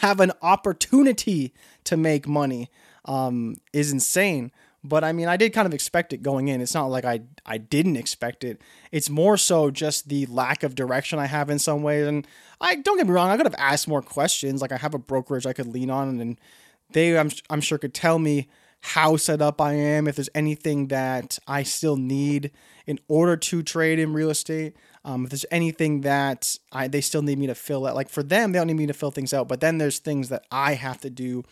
have 0.02 0.20
an 0.20 0.32
opportunity 0.42 1.54
to 1.86 1.98
make 1.98 2.28
money 2.28 2.70
um, 3.06 3.56
is 3.74 3.92
insane. 3.92 4.52
But 4.84 5.04
I 5.04 5.14
mean, 5.14 5.28
I 5.28 5.36
did 5.36 5.52
kind 5.52 5.66
of 5.66 5.74
expect 5.74 6.14
it 6.14 6.22
going 6.22 6.48
in. 6.48 6.62
It's 6.62 6.76
not 6.76 6.88
like 6.88 7.06
I 7.06 7.22
I 7.46 7.58
didn't 7.58 7.96
expect 7.96 8.44
it. 8.44 8.62
It's 8.92 9.10
more 9.10 9.36
so 9.36 9.72
just 9.72 10.10
the 10.10 10.28
lack 10.28 10.62
of 10.62 10.76
direction 10.76 11.18
I 11.18 11.26
have 11.26 11.50
in 11.50 11.58
some 11.58 11.82
ways. 11.82 12.06
And 12.06 12.28
I 12.62 12.76
don't 12.76 12.98
get 12.98 13.08
me 13.08 13.14
wrong, 13.14 13.30
I 13.30 13.38
could 13.38 13.48
have 13.48 13.56
asked 13.58 13.88
more 13.88 14.04
questions. 14.04 14.62
Like 14.62 14.72
I 14.72 14.78
have 14.78 14.94
a 14.94 15.00
brokerage 15.00 15.48
I 15.48 15.54
could 15.54 15.68
lean 15.68 15.90
on, 15.90 16.20
and 16.20 16.40
they 16.92 17.18
I'm 17.18 17.32
I'm 17.50 17.62
sure 17.62 17.78
could 17.78 17.96
tell 17.96 18.20
me 18.20 18.48
how 18.82 19.18
set 19.18 19.42
up 19.42 19.60
I 19.60 19.74
am, 19.74 20.08
if 20.08 20.16
there's 20.16 20.30
anything 20.36 20.90
that 20.90 21.40
I 21.48 21.64
still 21.64 21.98
need 21.98 22.52
in 22.86 23.00
order 23.08 23.36
to 23.36 23.64
trade 23.64 23.98
in 23.98 24.14
real 24.14 24.30
estate. 24.30 24.76
Um, 25.06 25.24
if 25.24 25.30
there's 25.30 25.46
anything 25.52 26.02
that 26.02 26.58
I 26.72 26.88
they 26.88 27.00
still 27.00 27.22
need 27.22 27.38
me 27.38 27.48
to 27.48 27.56
fill 27.56 27.86
out, 27.86 27.96
like 27.96 28.10
for 28.10 28.24
them, 28.24 28.52
they 28.52 28.60
don't 28.60 28.68
need 28.68 28.74
me 28.74 28.88
to 28.88 28.94
fill 28.94 29.12
things 29.12 29.34
out. 29.34 29.48
But 29.48 29.62
then 29.62 29.78
there's 29.78 30.00
things 30.00 30.30
that 30.30 30.46
I 30.52 30.74
have 30.74 31.00
to 31.02 31.10
do, 31.10 31.44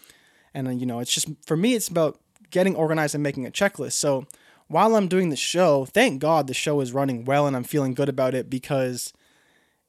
and 0.54 0.68
then 0.68 0.80
you 0.80 0.88
know, 0.88 1.00
it's 1.00 1.14
just 1.14 1.30
for 1.46 1.56
me, 1.56 1.76
it's 1.76 1.88
about 1.88 2.20
getting 2.50 2.76
organized 2.76 3.14
and 3.14 3.24
making 3.24 3.46
a 3.46 3.52
checklist. 3.52 3.94
So 3.94 4.26
while 4.68 4.96
I'm 4.96 5.08
doing 5.08 5.30
the 5.30 5.36
show, 5.36 5.86
thank 5.86 6.20
God 6.20 6.48
the 6.48 6.54
show 6.54 6.80
is 6.82 6.94
running 6.94 7.26
well 7.26 7.48
and 7.48 7.56
I'm 7.56 7.64
feeling 7.64 7.94
good 7.94 8.10
about 8.10 8.34
it 8.34 8.50
because 8.50 9.14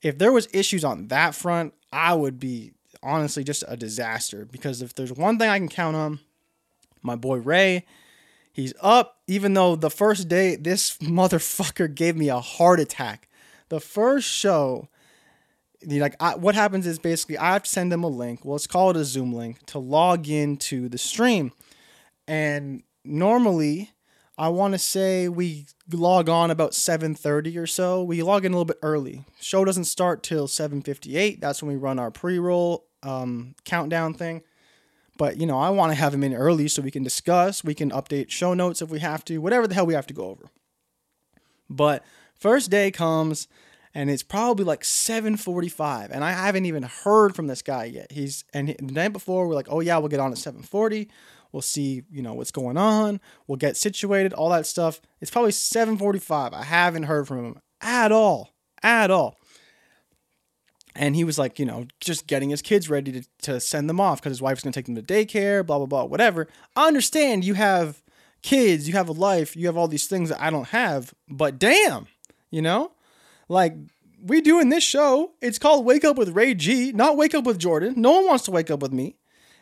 if 0.03 0.19
there 0.19 0.33
was 0.33 0.49
issues 0.53 0.85
on 0.85 1.09
that 1.09 1.35
front, 1.35 1.75
I 1.93 2.15
would 2.15 2.39
be 2.39 2.73
honestly 3.03 3.45
just 3.45 3.65
a 3.69 3.77
disaster 3.77 4.45
because 4.45 4.83
if 4.83 4.95
there's 4.95 5.13
one 5.13 5.39
thing 5.39 5.49
I 5.49 5.59
can 5.59 5.69
count 5.69 5.97
on, 5.97 6.21
my 7.03 7.17
boy 7.17 7.37
Ray, 7.37 7.85
he's 8.53 8.75
up 8.81 9.19
even 9.27 9.55
though 9.55 9.77
the 9.77 9.91
first 9.91 10.29
day 10.29 10.57
this 10.57 10.97
motherfucker 11.03 11.95
gave 11.95 12.17
me 12.17 12.29
a 12.29 12.41
heart 12.41 12.81
attack 12.81 13.29
the 13.69 13.81
first 13.81 14.29
show, 14.29 14.89
like 15.87 16.17
I, 16.21 16.37
what 16.37 16.55
happens 16.55 16.87
is 16.87 16.99
basically 16.99 17.39
I 17.39 17.53
have 17.53 17.65
to 17.65 17.71
send 17.71 17.93
them 17.93 18.05
a 18.05 18.09
link. 18.09 18.45
Well, 18.45 18.53
let's 18.53 18.67
call 18.67 18.91
it 18.91 18.97
a 18.97 19.05
Zoom 19.05 19.33
link 19.33 19.65
to 19.67 19.79
log 19.79 20.29
into 20.29 20.89
the 20.89 20.99
stream, 20.99 21.53
and 22.27 22.83
normally 23.05 23.91
I 24.37 24.49
want 24.49 24.73
to 24.73 24.79
say 24.79 25.29
we 25.29 25.67
log 25.93 26.29
on 26.29 26.51
about 26.51 26.73
7:30 26.73 27.57
or 27.57 27.67
so. 27.67 28.03
We 28.03 28.23
log 28.23 28.45
in 28.45 28.53
a 28.53 28.57
little 28.57 28.65
bit 28.65 28.79
early. 28.83 29.25
Show 29.41 29.65
doesn't 29.65 29.85
start 29.85 30.23
till 30.23 30.49
7:58. 30.49 31.41
That's 31.41 31.63
when 31.63 31.73
we 31.73 31.79
run 31.79 31.99
our 31.99 32.11
pre-roll 32.11 32.87
um, 33.03 33.55
countdown 33.65 34.15
thing. 34.15 34.43
But 35.17 35.37
you 35.39 35.47
know, 35.47 35.59
I 35.59 35.71
want 35.71 35.93
to 35.93 35.95
have 35.97 36.13
them 36.13 36.25
in 36.25 36.35
early 36.35 36.67
so 36.67 36.83
we 36.83 36.91
can 36.91 37.05
discuss. 37.05 37.63
We 37.63 37.75
can 37.75 37.91
update 37.91 38.31
show 38.31 38.55
notes 38.55 38.83
if 38.83 38.91
we 38.91 38.99
have 38.99 39.25
to. 39.27 39.39
Whatever 39.39 39.69
the 39.69 39.75
hell 39.75 39.87
we 39.87 39.95
have 39.95 40.07
to 40.09 40.15
go 40.15 40.27
over. 40.27 40.51
But 41.71 42.05
First 42.45 42.71
day 42.71 42.91
comes 42.91 43.49
and 43.95 44.11
it's 44.11 44.23
probably 44.23 44.67
like 44.67 44.83
7:45 44.83 46.11
and 46.11 46.23
I 46.23 46.33
haven't 46.33 46.67
even 46.67 46.83
heard 46.83 47.35
from 47.35 47.47
this 47.47 47.63
guy 47.63 47.85
yet. 47.85 48.13
He's 48.13 48.45
and 48.53 48.69
the 48.69 48.93
night 48.93 49.15
before 49.15 49.49
we're 49.49 49.55
like, 49.55 49.69
"Oh 49.71 49.81
yeah, 49.81 49.97
we'll 49.97 50.11
get 50.11 50.21
on 50.21 50.31
at 50.31 50.37
7:40. 50.37 51.09
We'll 51.53 51.63
see, 51.63 52.03
you 52.11 52.21
know, 52.21 52.35
what's 52.35 52.51
going 52.51 52.77
on. 52.77 53.19
We'll 53.47 53.57
get 53.57 53.79
situated, 53.79 54.35
all 54.35 54.51
that 54.51 54.67
stuff." 54.67 55.01
It's 55.23 55.31
probably 55.31 55.53
7:45. 55.53 56.53
I 56.53 56.65
haven't 56.65 57.05
heard 57.05 57.27
from 57.27 57.47
him 57.47 57.61
at 57.81 58.13
all. 58.13 58.51
At 58.83 59.11
all. 59.11 59.39
And 60.95 61.17
he 61.17 61.25
was 61.25 61.39
like, 61.39 61.59
you 61.59 61.65
know, 61.65 61.87
just 61.99 62.27
getting 62.27 62.51
his 62.51 62.61
kids 62.61 62.91
ready 62.91 63.11
to, 63.11 63.23
to 63.45 63.59
send 63.59 63.89
them 63.89 64.01
off 64.01 64.21
because 64.21 64.33
his 64.33 64.43
wife's 64.43 64.63
going 64.63 64.73
to 64.75 64.79
take 64.79 64.85
them 64.85 64.97
to 64.97 65.03
daycare, 65.03 65.65
blah, 65.65 65.79
blah, 65.79 65.87
blah, 65.87 66.05
whatever. 66.05 66.47
I 66.77 66.89
understand 66.89 67.43
you 67.43 67.55
have 67.55 68.03
kids, 68.43 68.87
you 68.87 68.93
have 68.93 69.09
a 69.09 69.13
life, 69.13 69.57
you 69.57 69.65
have 69.65 69.79
all 69.79 69.89
these 69.89 70.07
things 70.07 70.29
that 70.29 70.43
I 70.43 70.51
don't 70.51 70.69
have, 70.69 71.15
but 71.27 71.59
damn, 71.59 72.07
you 72.55 72.63
know? 72.63 72.93
Like, 73.49 73.75
we 74.23 74.41
doing 74.41 74.69
this 74.69 74.85
show. 74.85 75.33
It's 75.43 75.59
called 75.59 75.85
Wake 75.85 76.05
Up 76.05 76.17
with 76.17 76.31
Ray 76.31 76.55
G, 76.55 76.93
not 76.93 77.17
Wake 77.17 77.35
Up 77.35 77.45
with 77.45 77.59
Jordan. 77.59 77.95
No 77.97 78.13
one 78.13 78.27
wants 78.27 78.45
to 78.45 78.53
wake 78.53 78.71
up 78.71 78.81
with 78.81 78.93
me. 78.93 79.17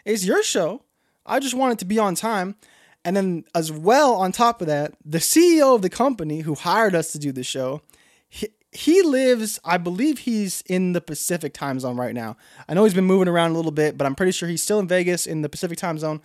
It's 0.05 0.25
your 0.25 0.43
show. 0.43 0.83
I 1.25 1.41
just 1.41 1.55
want 1.55 1.73
it 1.73 1.79
to 1.79 1.85
be 1.85 1.99
on 1.99 2.15
time. 2.15 2.57
And 3.05 3.17
then, 3.17 3.45
as 3.55 3.73
well, 3.73 4.15
on 4.15 4.31
top 4.31 4.61
of 4.61 4.69
that, 4.69 4.93
the 5.05 5.19
CEO 5.19 5.75
of 5.75 5.83
the 5.83 5.91
company 5.91 6.41
who 6.41 6.55
hired 6.55 6.95
us 6.95 7.11
to 7.13 7.19
do 7.19 7.33
the 7.33 7.43
show, 7.43 7.81
he, 8.29 8.49
he 8.71 9.03
lives, 9.03 9.59
I 9.65 9.79
believe 9.79 10.21
he's 10.21 10.63
in 10.69 10.93
the 10.93 11.01
Pacific 11.01 11.55
time 11.55 11.81
zone 11.81 11.97
right 11.97 12.15
now. 12.15 12.37
I 12.69 12.75
know 12.75 12.85
he's 12.85 12.95
been 12.95 13.05
moving 13.05 13.27
around 13.27 13.53
a 13.53 13.55
little 13.55 13.73
bit, 13.73 13.97
but 13.97 14.07
I'm 14.07 14.15
pretty 14.15 14.33
sure 14.33 14.49
he's 14.49 14.63
still 14.63 14.79
in 14.79 14.87
Vegas 14.87 15.27
in 15.27 15.43
the 15.43 15.49
Pacific 15.49 15.79
time 15.79 15.99
zone. 15.99 16.21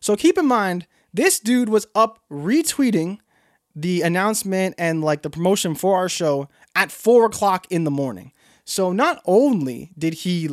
So 0.00 0.16
keep 0.16 0.36
in 0.36 0.46
mind, 0.46 0.86
this 1.14 1.40
dude 1.40 1.68
was 1.68 1.86
up 1.94 2.18
retweeting 2.30 3.20
the 3.80 4.02
announcement 4.02 4.74
and 4.76 5.04
like 5.04 5.22
the 5.22 5.30
promotion 5.30 5.74
for 5.74 5.96
our 5.96 6.08
show 6.08 6.48
at 6.74 6.90
four 6.90 7.26
o'clock 7.26 7.66
in 7.70 7.84
the 7.84 7.90
morning. 7.90 8.32
So 8.64 8.92
not 8.92 9.22
only 9.24 9.92
did 9.96 10.14
he 10.14 10.50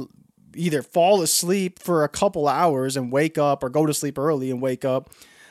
either 0.54 0.84
fall 0.84 1.22
asleep 1.22 1.80
for 1.80 2.04
a 2.04 2.10
couple 2.10 2.48
hours 2.48 2.96
and 2.96 3.12
wake 3.12 3.38
up 3.38 3.64
or 3.64 3.70
go 3.70 3.86
to 3.86 3.94
sleep 3.94 4.20
early 4.20 4.52
and 4.52 4.62
wake 4.62 4.86
up, 4.86 5.10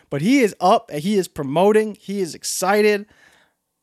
but 0.09 0.23
he 0.23 0.41
is 0.41 0.55
up, 0.61 0.91
and 0.93 1.03
he 1.03 1.17
is 1.17 1.27
promoting, 1.27 1.97
he 2.01 2.21
is 2.21 2.35
excited. 2.35 3.07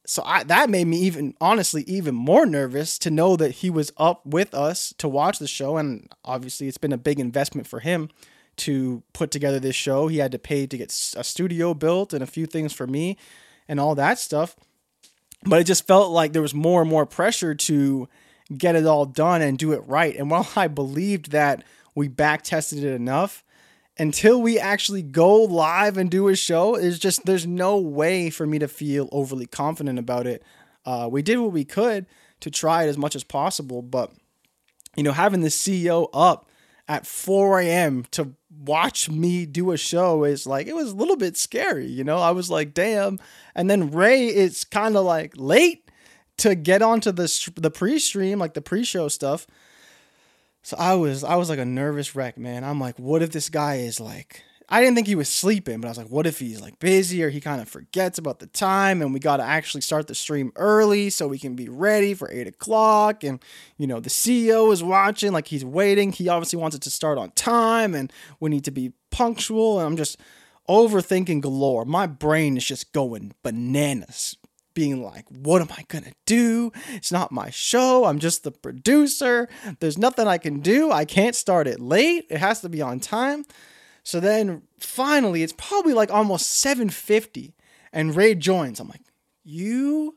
So 0.06 0.24
I, 0.26 0.44
that 0.44 0.70
made 0.70 0.88
me 0.88 0.98
even 1.00 1.36
honestly 1.42 1.84
even 1.84 2.16
more 2.16 2.46
nervous 2.46 2.98
to 3.00 3.12
know 3.12 3.36
that 3.36 3.52
he 3.52 3.70
was 3.70 3.92
up 3.98 4.26
with 4.26 4.54
us 4.54 4.94
to 5.00 5.10
watch 5.10 5.38
the 5.38 5.48
show 5.48 5.78
and 5.78 6.10
obviously 6.24 6.68
it's 6.68 6.78
been 6.78 6.94
a 6.94 6.98
big 6.98 7.20
investment 7.20 7.68
for 7.68 7.82
him 7.82 8.10
to 8.58 9.04
put 9.14 9.32
together 9.32 9.60
this 9.60 9.76
show. 9.76 10.08
He 10.08 10.18
had 10.18 10.32
to 10.32 10.40
pay 10.40 10.66
to 10.66 10.78
get 10.78 10.92
a 11.16 11.24
studio 11.24 11.74
built 11.74 12.14
and 12.14 12.24
a 12.24 12.28
few 12.28 12.46
things 12.46 12.74
for 12.74 12.88
me 12.88 13.18
and 13.72 13.80
all 13.80 13.96
that 13.96 14.20
stuff. 14.20 14.56
But 15.46 15.62
it 15.62 15.64
just 15.64 15.88
felt 15.88 16.12
like 16.12 16.34
there 16.34 16.42
was 16.42 16.54
more 16.54 16.82
and 16.82 16.90
more 16.90 17.06
pressure 17.06 17.56
to 17.56 18.10
get 18.56 18.76
it 18.76 18.86
all 18.86 19.06
done 19.06 19.42
and 19.42 19.58
do 19.58 19.72
it 19.72 19.82
right. 19.88 20.16
And 20.16 20.30
while 20.30 20.48
I 20.56 20.68
believed 20.68 21.32
that 21.32 21.64
we 21.96 22.10
back 22.10 22.44
tested 22.44 22.84
it 22.84 22.94
enough, 22.94 23.44
until 23.98 24.42
we 24.42 24.60
actually 24.60 25.02
go 25.02 25.44
live 25.44 25.98
and 25.98 26.12
do 26.12 26.28
a 26.28 26.36
show, 26.36 26.76
is 26.76 27.00
just 27.00 27.26
there's 27.26 27.48
no 27.48 27.78
way 27.78 28.30
for 28.30 28.46
me 28.46 28.60
to 28.60 28.68
feel 28.68 29.08
overly 29.12 29.46
confident 29.46 29.98
about 29.98 30.28
it. 30.28 30.44
Uh, 30.86 31.08
we 31.10 31.22
did 31.22 31.38
what 31.38 31.52
we 31.54 31.64
could 31.64 32.06
to 32.42 32.52
try 32.52 32.84
it 32.84 32.90
as 32.90 32.98
much 32.98 33.16
as 33.16 33.24
possible, 33.24 33.82
but 33.82 34.12
you 34.98 35.04
know, 35.04 35.14
having 35.14 35.42
the 35.42 35.48
CEO 35.48 36.10
up 36.14 36.50
at 36.90 37.08
4 37.08 37.62
a.m. 37.62 38.06
to 38.12 38.34
watch 38.66 39.10
me 39.10 39.46
do 39.46 39.72
a 39.72 39.78
show 39.78 40.24
is 40.24 40.46
like 40.46 40.68
it 40.68 40.76
was 40.76 40.92
a 40.92 40.96
little 40.96 41.18
bit 41.18 41.38
scary, 41.38 41.88
you 41.88 42.04
know. 42.04 42.18
I 42.18 42.32
was 42.32 42.50
like, 42.50 42.74
damn. 42.74 43.20
And 43.56 43.70
then 43.70 43.92
Ray 43.92 44.28
is 44.28 44.64
kind 44.64 44.96
of 44.96 45.06
like 45.06 45.34
late 45.36 45.90
to 46.38 46.56
get 46.56 46.82
onto 46.82 47.12
the 47.12 47.52
the 47.56 47.72
pre-stream, 47.72 48.40
like 48.40 48.54
the 48.54 48.62
pre-show 48.62 49.08
stuff. 49.08 49.48
So 50.64 50.78
I 50.78 50.96
was 50.96 51.24
I 51.24 51.36
was 51.36 51.50
like 51.50 51.60
a 51.60 51.66
nervous 51.66 52.16
wreck, 52.16 52.38
man. 52.38 52.64
I'm 52.64 52.80
like, 52.80 52.98
what 53.00 53.22
if 53.22 53.32
this 53.32 53.50
guy 53.50 53.78
is 53.78 54.00
like 54.00 54.44
I 54.72 54.80
didn't 54.80 54.96
think 54.96 55.08
he 55.08 55.16
was 55.16 55.28
sleeping, 55.28 55.82
but 55.82 55.90
I 55.90 55.92
was 55.92 55.98
like, 55.98 56.08
what 56.08 56.26
if 56.26 56.40
he's 56.40 56.62
like 56.62 56.80
busy 56.80 57.22
or 57.22 57.30
he 57.30 57.42
kind 57.42 57.62
of 57.62 57.68
forgets 57.68 58.18
about 58.18 58.40
the 58.40 58.48
time 58.48 59.02
and 59.02 59.14
we 59.14 59.20
got 59.20 59.38
to 59.38 59.44
actually 59.44 59.82
start 59.82 60.08
the 60.08 60.16
stream 60.16 60.54
early 60.56 61.10
so 61.10 61.28
we 61.28 61.40
can 61.40 61.56
be 61.56 61.68
ready 61.68 62.14
for 62.14 62.32
eight 62.32 62.48
o'clock. 62.48 63.22
And, 63.26 63.44
you 63.78 63.86
know, 63.86 64.00
the 64.00 64.10
CEO 64.10 64.72
is 64.72 64.82
watching, 64.82 65.34
like 65.34 65.48
he's 65.48 65.66
waiting. 65.66 66.14
He 66.14 66.30
obviously 66.30 66.58
wants 66.58 66.78
it 66.78 66.82
to 66.84 66.90
start 66.90 67.18
on 67.18 67.32
time 67.32 67.94
and 67.94 68.14
we 68.40 68.50
need 68.50 68.64
to 68.64 68.72
be 68.72 68.94
punctual. 69.12 69.78
And 69.78 69.88
I'm 69.88 69.98
just 69.98 70.18
overthinking 70.70 71.42
galore. 71.42 71.84
My 71.84 72.08
brain 72.08 72.56
is 72.56 72.66
just 72.66 72.94
going 72.94 73.34
bananas 73.44 74.38
being 74.74 75.04
like, 75.04 75.26
what 75.28 75.62
am 75.62 75.68
I 75.78 75.84
gonna 75.90 76.14
do? 76.26 76.72
It's 76.94 77.12
not 77.12 77.30
my 77.30 77.50
show. 77.50 78.06
I'm 78.06 78.20
just 78.20 78.46
the 78.46 78.52
producer. 78.52 79.50
There's 79.82 79.98
nothing 79.98 80.28
I 80.28 80.38
can 80.38 80.62
do. 80.62 80.94
I 80.94 81.04
can't 81.04 81.36
start 81.36 81.68
it 81.68 81.82
late. 81.82 82.28
It 82.30 82.38
has 82.38 82.62
to 82.62 82.70
be 82.70 82.82
on 82.82 83.02
time. 83.02 83.44
So 84.04 84.20
then 84.20 84.64
finally, 84.80 85.44
it's 85.44 85.54
probably 85.54 85.94
like 85.94 86.12
almost 86.12 86.60
750, 86.60 87.54
and 87.94 88.16
Ray 88.16 88.36
joins. 88.36 88.80
I'm 88.80 88.88
like, 88.88 89.02
you 89.44 90.16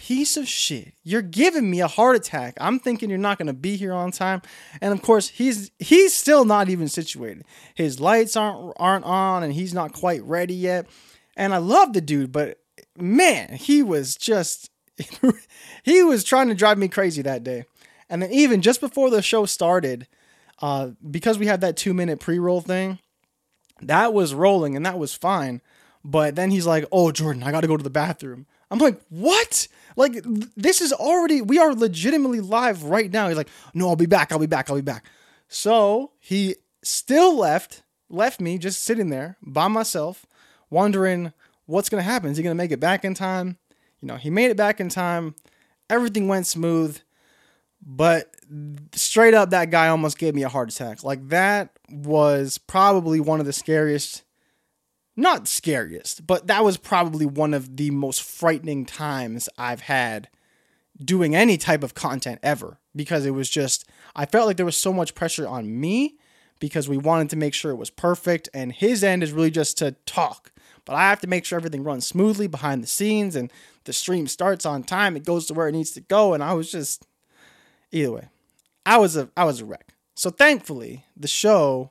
piece 0.00 0.38
of 0.38 0.48
shit. 0.48 0.94
You're 1.02 1.20
giving 1.20 1.70
me 1.70 1.82
a 1.82 1.86
heart 1.86 2.16
attack. 2.16 2.54
I'm 2.58 2.78
thinking 2.78 3.10
you're 3.10 3.18
not 3.18 3.36
going 3.36 3.48
to 3.48 3.52
be 3.52 3.76
here 3.76 3.92
on 3.92 4.12
time. 4.12 4.40
And 4.80 4.94
of 4.94 5.02
course, 5.02 5.28
he's 5.28 5.70
he's 5.78 6.14
still 6.14 6.46
not 6.46 6.70
even 6.70 6.88
situated. 6.88 7.44
His 7.74 8.00
lights 8.00 8.34
aren't 8.34 8.72
aren't 8.78 9.04
on 9.04 9.42
and 9.42 9.52
he's 9.52 9.74
not 9.74 9.92
quite 9.92 10.22
ready 10.22 10.54
yet. 10.54 10.86
And 11.36 11.52
I 11.52 11.58
love 11.58 11.92
the 11.92 12.00
dude, 12.00 12.32
but 12.32 12.58
man, 12.96 13.52
he 13.52 13.82
was 13.82 14.16
just 14.16 14.70
he 15.82 16.02
was 16.02 16.24
trying 16.24 16.48
to 16.48 16.54
drive 16.54 16.78
me 16.78 16.88
crazy 16.88 17.20
that 17.20 17.44
day. 17.44 17.64
And 18.08 18.22
then 18.22 18.32
even 18.32 18.62
just 18.62 18.80
before 18.80 19.10
the 19.10 19.20
show 19.20 19.44
started, 19.44 20.08
uh, 20.62 20.92
because 21.10 21.38
we 21.38 21.46
had 21.46 21.60
that 21.60 21.76
two 21.76 21.92
minute 21.92 22.20
pre 22.20 22.38
roll 22.38 22.62
thing, 22.62 23.00
that 23.82 24.12
was 24.12 24.34
rolling 24.34 24.76
and 24.76 24.84
that 24.86 24.98
was 24.98 25.14
fine. 25.14 25.60
But 26.04 26.34
then 26.36 26.50
he's 26.50 26.66
like, 26.66 26.86
"Oh, 26.90 27.12
Jordan, 27.12 27.42
I 27.42 27.50
got 27.50 27.60
to 27.60 27.66
go 27.66 27.76
to 27.76 27.84
the 27.84 27.90
bathroom." 27.90 28.46
I'm 28.70 28.78
like, 28.78 29.00
"What?" 29.08 29.68
Like 29.96 30.22
this 30.56 30.80
is 30.80 30.92
already 30.92 31.42
we 31.42 31.58
are 31.58 31.74
legitimately 31.74 32.40
live 32.40 32.84
right 32.84 33.12
now. 33.12 33.28
He's 33.28 33.36
like, 33.36 33.50
"No, 33.74 33.88
I'll 33.88 33.96
be 33.96 34.06
back. 34.06 34.32
I'll 34.32 34.38
be 34.38 34.46
back. 34.46 34.70
I'll 34.70 34.76
be 34.76 34.82
back." 34.82 35.04
So 35.48 36.12
he 36.18 36.56
still 36.82 37.36
left 37.36 37.82
left 38.08 38.40
me 38.40 38.58
just 38.58 38.82
sitting 38.82 39.10
there 39.10 39.36
by 39.42 39.68
myself, 39.68 40.26
wondering 40.70 41.32
what's 41.66 41.88
gonna 41.88 42.02
happen. 42.02 42.30
Is 42.30 42.36
he 42.36 42.42
gonna 42.42 42.54
make 42.54 42.72
it 42.72 42.80
back 42.80 43.04
in 43.04 43.14
time? 43.14 43.58
You 44.00 44.08
know, 44.08 44.16
he 44.16 44.30
made 44.30 44.50
it 44.50 44.56
back 44.56 44.80
in 44.80 44.88
time. 44.88 45.34
Everything 45.90 46.28
went 46.28 46.46
smooth, 46.46 46.98
but 47.92 48.32
straight 48.94 49.34
up, 49.34 49.50
that 49.50 49.70
guy 49.70 49.88
almost 49.88 50.16
gave 50.16 50.34
me 50.34 50.44
a 50.44 50.48
heart 50.48 50.72
attack. 50.72 51.02
Like 51.02 51.28
that 51.30 51.70
was 51.90 52.56
probably 52.56 53.18
one 53.18 53.40
of 53.40 53.46
the 53.46 53.52
scariest 53.52 54.22
not 55.16 55.48
scariest, 55.48 56.26
but 56.26 56.46
that 56.46 56.64
was 56.64 56.76
probably 56.76 57.26
one 57.26 57.52
of 57.52 57.76
the 57.76 57.90
most 57.90 58.22
frightening 58.22 58.86
times 58.86 59.48
I've 59.58 59.82
had 59.82 60.28
doing 61.04 61.34
any 61.34 61.56
type 61.56 61.82
of 61.82 61.94
content 61.94 62.38
ever 62.42 62.78
because 62.94 63.26
it 63.26 63.32
was 63.32 63.50
just 63.50 63.88
I 64.14 64.24
felt 64.24 64.46
like 64.46 64.56
there 64.56 64.64
was 64.64 64.76
so 64.76 64.92
much 64.92 65.14
pressure 65.14 65.48
on 65.48 65.80
me 65.80 66.16
because 66.60 66.88
we 66.88 66.96
wanted 66.96 67.28
to 67.30 67.36
make 67.36 67.54
sure 67.54 67.72
it 67.72 67.76
was 67.76 67.90
perfect 67.90 68.48
and 68.54 68.72
his 68.72 69.02
end 69.02 69.22
is 69.22 69.32
really 69.32 69.50
just 69.50 69.78
to 69.78 69.92
talk. 70.06 70.52
But 70.84 70.94
I 70.94 71.08
have 71.08 71.20
to 71.20 71.26
make 71.26 71.44
sure 71.44 71.58
everything 71.58 71.82
runs 71.82 72.06
smoothly 72.06 72.46
behind 72.46 72.82
the 72.82 72.88
scenes 72.88 73.34
and 73.34 73.52
the 73.84 73.92
stream 73.92 74.28
starts 74.28 74.64
on 74.64 74.84
time, 74.84 75.16
it 75.16 75.24
goes 75.24 75.46
to 75.46 75.54
where 75.54 75.68
it 75.68 75.72
needs 75.72 75.90
to 75.92 76.00
go 76.00 76.34
and 76.34 76.42
I 76.42 76.54
was 76.54 76.70
just 76.70 77.06
either 77.92 78.12
way. 78.12 78.28
I 78.86 78.98
was 78.98 79.16
a 79.16 79.30
I 79.36 79.44
was 79.44 79.60
a 79.60 79.64
wreck. 79.64 79.94
So 80.16 80.30
thankfully, 80.30 81.04
the 81.16 81.28
show 81.28 81.90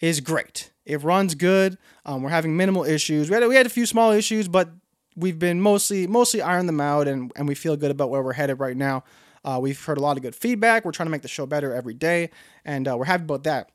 is 0.00 0.20
great. 0.20 0.72
It 0.84 1.02
runs 1.02 1.34
good. 1.34 1.78
Um, 2.04 2.22
we're 2.22 2.30
having 2.30 2.56
minimal 2.56 2.84
issues. 2.84 3.28
We 3.28 3.34
had 3.34 3.46
we 3.46 3.56
had 3.56 3.66
a 3.66 3.70
few 3.70 3.86
small 3.86 4.12
issues, 4.12 4.48
but 4.48 4.70
we've 5.16 5.38
been 5.38 5.60
mostly 5.60 6.06
mostly 6.06 6.42
iron 6.42 6.66
them 6.66 6.80
out, 6.80 7.08
and 7.08 7.32
and 7.36 7.48
we 7.48 7.54
feel 7.54 7.76
good 7.76 7.90
about 7.90 8.10
where 8.10 8.22
we're 8.22 8.32
headed 8.32 8.60
right 8.60 8.76
now. 8.76 9.04
Uh, 9.44 9.58
we've 9.60 9.82
heard 9.84 9.98
a 9.98 10.00
lot 10.00 10.16
of 10.16 10.22
good 10.22 10.34
feedback. 10.34 10.84
We're 10.84 10.92
trying 10.92 11.06
to 11.06 11.10
make 11.10 11.22
the 11.22 11.28
show 11.28 11.46
better 11.46 11.72
every 11.72 11.94
day, 11.94 12.30
and 12.64 12.86
uh, 12.88 12.96
we're 12.96 13.04
happy 13.04 13.24
about 13.24 13.44
that. 13.44 13.70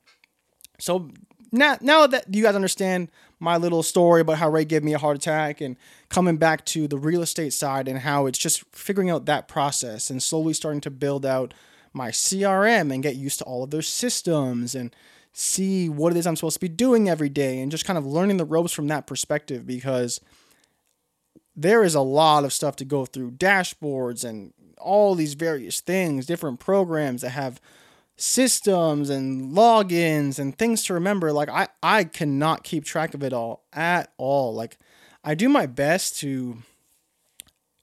So 0.79 1.11
now 1.51 1.77
now 1.81 2.07
that 2.07 2.33
you 2.33 2.43
guys 2.43 2.55
understand 2.55 3.09
my 3.39 3.57
little 3.57 3.83
story 3.83 4.21
about 4.21 4.37
how 4.37 4.49
Ray 4.49 4.65
gave 4.65 4.83
me 4.83 4.93
a 4.93 4.97
heart 4.97 5.17
attack 5.17 5.61
and 5.61 5.75
coming 6.09 6.37
back 6.37 6.65
to 6.65 6.87
the 6.87 6.97
real 6.97 7.21
estate 7.21 7.53
side 7.53 7.87
and 7.87 7.99
how 7.99 8.25
it's 8.25 8.39
just 8.39 8.63
figuring 8.73 9.09
out 9.09 9.25
that 9.25 9.47
process 9.47 10.09
and 10.09 10.21
slowly 10.21 10.53
starting 10.53 10.81
to 10.81 10.91
build 10.91 11.25
out 11.25 11.53
my 11.93 12.09
CRM 12.09 12.93
and 12.93 13.03
get 13.03 13.15
used 13.15 13.39
to 13.39 13.45
all 13.45 13.63
of 13.63 13.71
those 13.71 13.87
systems 13.87 14.75
and 14.75 14.95
see 15.33 15.89
what 15.89 16.13
it 16.13 16.17
is 16.17 16.27
I'm 16.27 16.35
supposed 16.35 16.57
to 16.57 16.61
be 16.61 16.69
doing 16.69 17.09
every 17.09 17.29
day 17.29 17.59
and 17.59 17.71
just 17.71 17.85
kind 17.85 17.97
of 17.97 18.05
learning 18.05 18.37
the 18.37 18.45
ropes 18.45 18.71
from 18.71 18.87
that 18.87 19.07
perspective 19.07 19.65
because 19.65 20.19
there 21.55 21.83
is 21.83 21.95
a 21.95 22.01
lot 22.01 22.43
of 22.43 22.53
stuff 22.53 22.75
to 22.77 22.85
go 22.85 23.05
through 23.05 23.31
dashboards 23.31 24.23
and 24.23 24.53
all 24.77 25.15
these 25.15 25.35
various 25.35 25.79
things, 25.79 26.25
different 26.25 26.59
programs 26.59 27.21
that 27.21 27.29
have 27.29 27.61
systems 28.21 29.09
and 29.09 29.53
logins 29.53 30.37
and 30.37 30.57
things 30.57 30.83
to 30.85 30.93
remember. 30.93 31.33
Like 31.33 31.49
I, 31.49 31.67
I 31.81 32.03
cannot 32.03 32.63
keep 32.63 32.85
track 32.85 33.13
of 33.13 33.23
it 33.23 33.33
all 33.33 33.63
at 33.73 34.13
all. 34.17 34.53
Like 34.53 34.77
I 35.23 35.33
do 35.35 35.49
my 35.49 35.65
best 35.65 36.19
to 36.19 36.59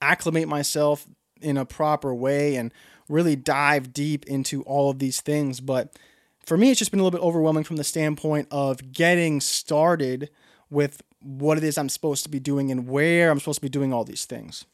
acclimate 0.01 0.48
myself 0.48 1.07
in 1.40 1.57
a 1.57 1.64
proper 1.64 2.14
way 2.14 2.57
and 2.57 2.72
really 3.09 3.35
dive 3.35 3.92
deep 3.92 4.27
into 4.27 4.62
all 4.62 4.90
of 4.90 4.98
these 4.98 5.20
things, 5.20 5.61
but 5.61 5.96
for 6.44 6.57
me, 6.57 6.70
it's 6.70 6.79
just 6.79 6.90
been 6.90 7.01
a 7.01 7.03
little 7.03 7.18
bit 7.18 7.24
overwhelming 7.24 7.64
from 7.64 7.77
the 7.77 7.85
standpoint 7.85 8.48
of 8.51 8.92
getting 8.92 9.38
started 9.38 10.31
with 10.70 11.03
what 11.20 11.59
it 11.59 11.64
is 11.64 11.77
I'm 11.77 11.90
supposed 11.90 12.22
to 12.24 12.31
be 12.31 12.40
doing 12.40 12.70
and 12.70 12.88
where 12.88 13.31
I'm 13.31 13.38
supposed 13.38 13.59
to 13.59 13.62
be 13.62 13.68
doing 13.68 13.92
all 13.92 14.03
these 14.03 14.24
things. 14.24 14.64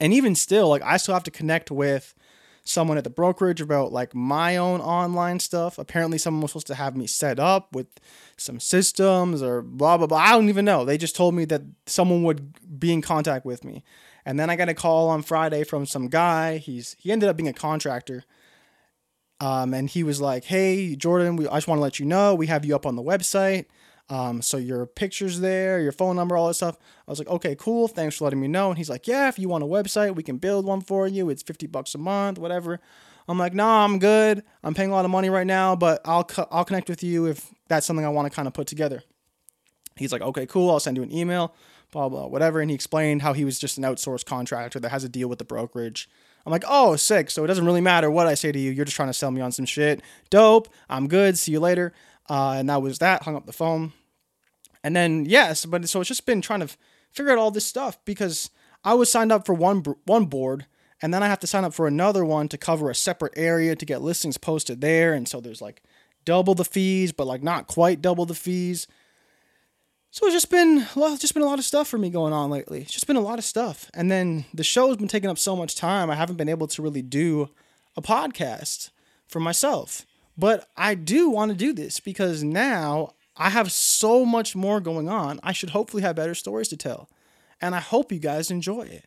And 0.00 0.14
even 0.14 0.34
still, 0.34 0.68
like 0.68 0.82
I 0.82 0.96
still 0.96 1.12
have 1.12 1.24
to 1.24 1.30
connect 1.30 1.70
with 1.70 2.14
someone 2.68 2.98
at 2.98 3.04
the 3.04 3.10
brokerage 3.10 3.60
about 3.60 3.92
like 3.92 4.14
my 4.14 4.56
own 4.56 4.80
online 4.80 5.40
stuff. 5.40 5.78
Apparently, 5.78 6.18
someone 6.18 6.42
was 6.42 6.52
supposed 6.52 6.66
to 6.68 6.74
have 6.74 6.96
me 6.96 7.06
set 7.06 7.38
up 7.38 7.74
with 7.74 7.86
some 8.36 8.60
systems 8.60 9.42
or 9.42 9.62
blah 9.62 9.96
blah 9.96 10.06
blah. 10.06 10.18
I 10.18 10.32
don't 10.32 10.48
even 10.48 10.64
know. 10.64 10.84
They 10.84 10.98
just 10.98 11.16
told 11.16 11.34
me 11.34 11.44
that 11.46 11.62
someone 11.86 12.22
would 12.24 12.78
be 12.78 12.92
in 12.92 13.02
contact 13.02 13.44
with 13.44 13.64
me. 13.64 13.84
And 14.24 14.38
then 14.38 14.50
I 14.50 14.56
got 14.56 14.68
a 14.68 14.74
call 14.74 15.08
on 15.08 15.22
Friday 15.22 15.64
from 15.64 15.86
some 15.86 16.08
guy. 16.08 16.58
He's 16.58 16.96
he 16.98 17.10
ended 17.12 17.28
up 17.28 17.36
being 17.36 17.48
a 17.48 17.52
contractor 17.52 18.24
um, 19.40 19.72
and 19.72 19.88
he 19.88 20.02
was 20.02 20.20
like, 20.20 20.44
"Hey, 20.44 20.96
Jordan, 20.96 21.36
we, 21.36 21.46
I 21.48 21.56
just 21.56 21.68
want 21.68 21.78
to 21.78 21.82
let 21.82 21.98
you 22.00 22.06
know 22.06 22.34
we 22.34 22.48
have 22.48 22.64
you 22.64 22.74
up 22.74 22.86
on 22.86 22.96
the 22.96 23.02
website. 23.02 23.66
Um, 24.10 24.40
so 24.40 24.56
your 24.56 24.86
pictures 24.86 25.40
there, 25.40 25.80
your 25.80 25.92
phone 25.92 26.16
number, 26.16 26.36
all 26.36 26.48
that 26.48 26.54
stuff." 26.54 26.76
I 27.06 27.10
was 27.10 27.18
like, 27.18 27.28
"Okay, 27.28 27.54
cool. 27.56 27.88
Thanks 27.88 28.16
for 28.16 28.24
letting 28.24 28.40
me 28.40 28.48
know." 28.48 28.70
And 28.70 28.78
he's 28.78 28.90
like, 28.90 29.06
"Yeah, 29.06 29.28
if 29.28 29.38
you 29.38 29.48
want 29.48 29.64
a 29.64 29.66
website, 29.66 30.14
we 30.14 30.22
can 30.22 30.38
build 30.38 30.64
one 30.64 30.80
for 30.80 31.06
you. 31.06 31.30
It's 31.30 31.42
fifty 31.42 31.66
bucks 31.66 31.94
a 31.94 31.98
month, 31.98 32.38
whatever." 32.38 32.80
I'm 33.28 33.38
like, 33.38 33.54
"Nah, 33.54 33.84
I'm 33.84 33.98
good. 33.98 34.42
I'm 34.64 34.74
paying 34.74 34.90
a 34.90 34.94
lot 34.94 35.04
of 35.04 35.10
money 35.10 35.28
right 35.28 35.46
now, 35.46 35.76
but 35.76 36.00
I'll 36.04 36.24
co- 36.24 36.48
I'll 36.50 36.64
connect 36.64 36.88
with 36.88 37.02
you 37.02 37.26
if 37.26 37.52
that's 37.68 37.86
something 37.86 38.04
I 38.06 38.10
want 38.10 38.30
to 38.30 38.34
kind 38.34 38.48
of 38.48 38.54
put 38.54 38.66
together." 38.66 39.02
He's 39.96 40.12
like, 40.12 40.22
"Okay, 40.22 40.46
cool. 40.46 40.70
I'll 40.70 40.80
send 40.80 40.96
you 40.96 41.02
an 41.02 41.12
email." 41.12 41.54
Blah 41.90 42.10
blah 42.10 42.26
whatever, 42.26 42.60
and 42.60 42.70
he 42.70 42.74
explained 42.74 43.22
how 43.22 43.32
he 43.32 43.46
was 43.46 43.58
just 43.58 43.78
an 43.78 43.84
outsourced 43.84 44.26
contractor 44.26 44.78
that 44.78 44.90
has 44.90 45.04
a 45.04 45.08
deal 45.08 45.26
with 45.26 45.38
the 45.38 45.44
brokerage 45.46 46.06
I'm 46.48 46.52
like, 46.52 46.64
oh, 46.66 46.96
sick. 46.96 47.30
So 47.30 47.44
it 47.44 47.46
doesn't 47.46 47.66
really 47.66 47.82
matter 47.82 48.10
what 48.10 48.26
I 48.26 48.32
say 48.32 48.50
to 48.52 48.58
you. 48.58 48.70
You're 48.70 48.86
just 48.86 48.96
trying 48.96 49.10
to 49.10 49.14
sell 49.14 49.30
me 49.30 49.42
on 49.42 49.52
some 49.52 49.66
shit. 49.66 50.00
Dope. 50.30 50.68
I'm 50.88 51.06
good. 51.06 51.38
See 51.38 51.52
you 51.52 51.60
later. 51.60 51.92
Uh, 52.28 52.56
and 52.58 52.68
that 52.68 52.82
was 52.82 52.98
that. 52.98 53.22
Hung 53.22 53.36
up 53.36 53.46
the 53.46 53.52
phone. 53.52 53.92
And 54.84 54.94
then 54.94 55.24
yes, 55.24 55.64
but 55.64 55.88
so 55.88 56.00
it's 56.00 56.08
just 56.08 56.26
been 56.26 56.40
trying 56.40 56.60
to 56.60 56.68
figure 57.10 57.32
out 57.32 57.38
all 57.38 57.50
this 57.50 57.66
stuff 57.66 57.98
because 58.04 58.50
I 58.84 58.94
was 58.94 59.10
signed 59.10 59.32
up 59.32 59.44
for 59.44 59.54
one 59.54 59.82
one 60.04 60.26
board, 60.26 60.66
and 61.02 61.12
then 61.12 61.22
I 61.22 61.28
have 61.28 61.40
to 61.40 61.46
sign 61.46 61.64
up 61.64 61.74
for 61.74 61.86
another 61.86 62.24
one 62.24 62.48
to 62.48 62.58
cover 62.58 62.90
a 62.90 62.94
separate 62.94 63.32
area 63.36 63.74
to 63.74 63.86
get 63.86 64.02
listings 64.02 64.38
posted 64.38 64.80
there. 64.80 65.12
And 65.14 65.28
so 65.28 65.40
there's 65.40 65.62
like 65.62 65.82
double 66.24 66.54
the 66.54 66.64
fees, 66.64 67.12
but 67.12 67.26
like 67.26 67.42
not 67.42 67.66
quite 67.66 68.02
double 68.02 68.26
the 68.26 68.34
fees. 68.34 68.86
So 70.10 70.26
it's 70.26 70.34
just 70.34 70.50
been 70.50 70.86
just 71.18 71.34
been 71.34 71.42
a 71.42 71.46
lot 71.46 71.58
of 71.58 71.64
stuff 71.64 71.88
for 71.88 71.98
me 71.98 72.10
going 72.10 72.32
on 72.32 72.50
lately. 72.50 72.80
It's 72.82 72.92
just 72.92 73.06
been 73.06 73.16
a 73.16 73.20
lot 73.20 73.38
of 73.38 73.44
stuff. 73.44 73.90
And 73.94 74.10
then 74.10 74.46
the 74.54 74.64
show's 74.64 74.96
been 74.96 75.08
taking 75.08 75.30
up 75.30 75.38
so 75.38 75.54
much 75.54 75.76
time, 75.76 76.10
I 76.10 76.14
haven't 76.14 76.36
been 76.36 76.48
able 76.48 76.66
to 76.68 76.82
really 76.82 77.02
do 77.02 77.50
a 77.96 78.02
podcast 78.02 78.90
for 79.26 79.40
myself. 79.40 80.06
But 80.38 80.68
I 80.76 80.94
do 80.94 81.28
want 81.28 81.50
to 81.50 81.56
do 81.56 81.72
this 81.72 81.98
because 81.98 82.44
now 82.44 83.14
I 83.36 83.50
have 83.50 83.72
so 83.72 84.24
much 84.24 84.54
more 84.54 84.80
going 84.80 85.08
on. 85.08 85.40
I 85.42 85.52
should 85.52 85.70
hopefully 85.70 86.02
have 86.04 86.14
better 86.14 86.34
stories 86.34 86.68
to 86.68 86.76
tell. 86.76 87.10
And 87.60 87.74
I 87.74 87.80
hope 87.80 88.12
you 88.12 88.20
guys 88.20 88.50
enjoy 88.50 88.82
it. 88.82 89.06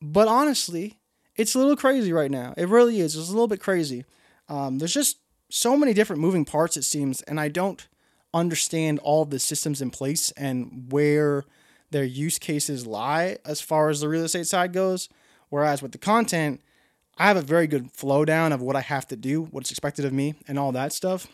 But 0.00 0.26
honestly, 0.26 1.00
it's 1.36 1.54
a 1.54 1.58
little 1.58 1.76
crazy 1.76 2.14
right 2.14 2.30
now. 2.30 2.54
It 2.56 2.68
really 2.68 2.98
is. 2.98 3.14
It's 3.14 3.28
a 3.28 3.32
little 3.32 3.46
bit 3.46 3.60
crazy. 3.60 4.06
Um, 4.48 4.78
there's 4.78 4.94
just 4.94 5.18
so 5.50 5.76
many 5.76 5.92
different 5.92 6.22
moving 6.22 6.46
parts, 6.46 6.78
it 6.78 6.84
seems, 6.84 7.20
and 7.22 7.38
I 7.38 7.48
don't 7.48 7.86
understand 8.32 9.00
all 9.00 9.24
the 9.24 9.38
systems 9.38 9.82
in 9.82 9.90
place 9.90 10.30
and 10.32 10.90
where 10.90 11.44
their 11.90 12.04
use 12.04 12.38
cases 12.38 12.86
lie 12.86 13.38
as 13.44 13.60
far 13.60 13.90
as 13.90 14.00
the 14.00 14.08
real 14.08 14.24
estate 14.24 14.46
side 14.46 14.72
goes. 14.72 15.08
Whereas 15.50 15.82
with 15.82 15.92
the 15.92 15.98
content, 15.98 16.60
I 17.18 17.26
have 17.26 17.36
a 17.36 17.42
very 17.42 17.66
good 17.66 17.90
flow 17.92 18.24
down 18.24 18.52
of 18.52 18.62
what 18.62 18.76
I 18.76 18.80
have 18.80 19.06
to 19.08 19.16
do, 19.16 19.42
what's 19.50 19.70
expected 19.70 20.04
of 20.04 20.12
me, 20.12 20.34
and 20.46 20.58
all 20.58 20.72
that 20.72 20.92
stuff. 20.92 21.26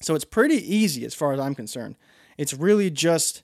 So 0.00 0.14
it's 0.14 0.24
pretty 0.24 0.56
easy 0.56 1.04
as 1.04 1.14
far 1.14 1.32
as 1.32 1.40
I'm 1.40 1.54
concerned. 1.54 1.96
It's 2.38 2.54
really 2.54 2.90
just 2.90 3.42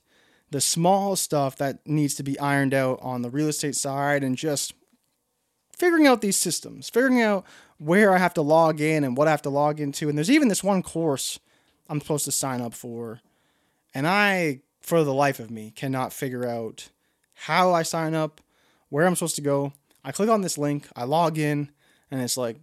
the 0.49 0.61
small 0.61 1.15
stuff 1.15 1.57
that 1.57 1.85
needs 1.85 2.15
to 2.15 2.23
be 2.23 2.39
ironed 2.39 2.73
out 2.73 2.99
on 3.01 3.21
the 3.21 3.29
real 3.29 3.49
estate 3.49 3.75
side 3.75 4.23
and 4.23 4.37
just 4.37 4.73
figuring 5.77 6.07
out 6.07 6.21
these 6.21 6.37
systems, 6.37 6.89
figuring 6.89 7.21
out 7.21 7.45
where 7.77 8.13
I 8.13 8.17
have 8.17 8.33
to 8.35 8.41
log 8.41 8.81
in 8.81 9.03
and 9.03 9.15
what 9.15 9.27
I 9.27 9.31
have 9.31 9.41
to 9.43 9.49
log 9.49 9.79
into. 9.79 10.09
And 10.09 10.17
there's 10.17 10.31
even 10.31 10.47
this 10.47 10.63
one 10.63 10.81
course 10.81 11.39
I'm 11.89 11.99
supposed 11.99 12.25
to 12.25 12.31
sign 12.31 12.61
up 12.61 12.73
for. 12.73 13.21
And 13.93 14.07
I, 14.07 14.61
for 14.81 15.03
the 15.03 15.13
life 15.13 15.39
of 15.39 15.51
me, 15.51 15.71
cannot 15.75 16.13
figure 16.13 16.47
out 16.47 16.89
how 17.33 17.73
I 17.73 17.83
sign 17.83 18.15
up, 18.15 18.41
where 18.89 19.05
I'm 19.05 19.15
supposed 19.15 19.35
to 19.35 19.41
go. 19.41 19.73
I 20.07 20.13
click 20.13 20.29
on 20.29 20.39
this 20.39 20.57
link, 20.57 20.87
I 20.95 21.03
log 21.03 21.37
in, 21.37 21.69
and 22.09 22.21
it's 22.21 22.37
like, 22.37 22.55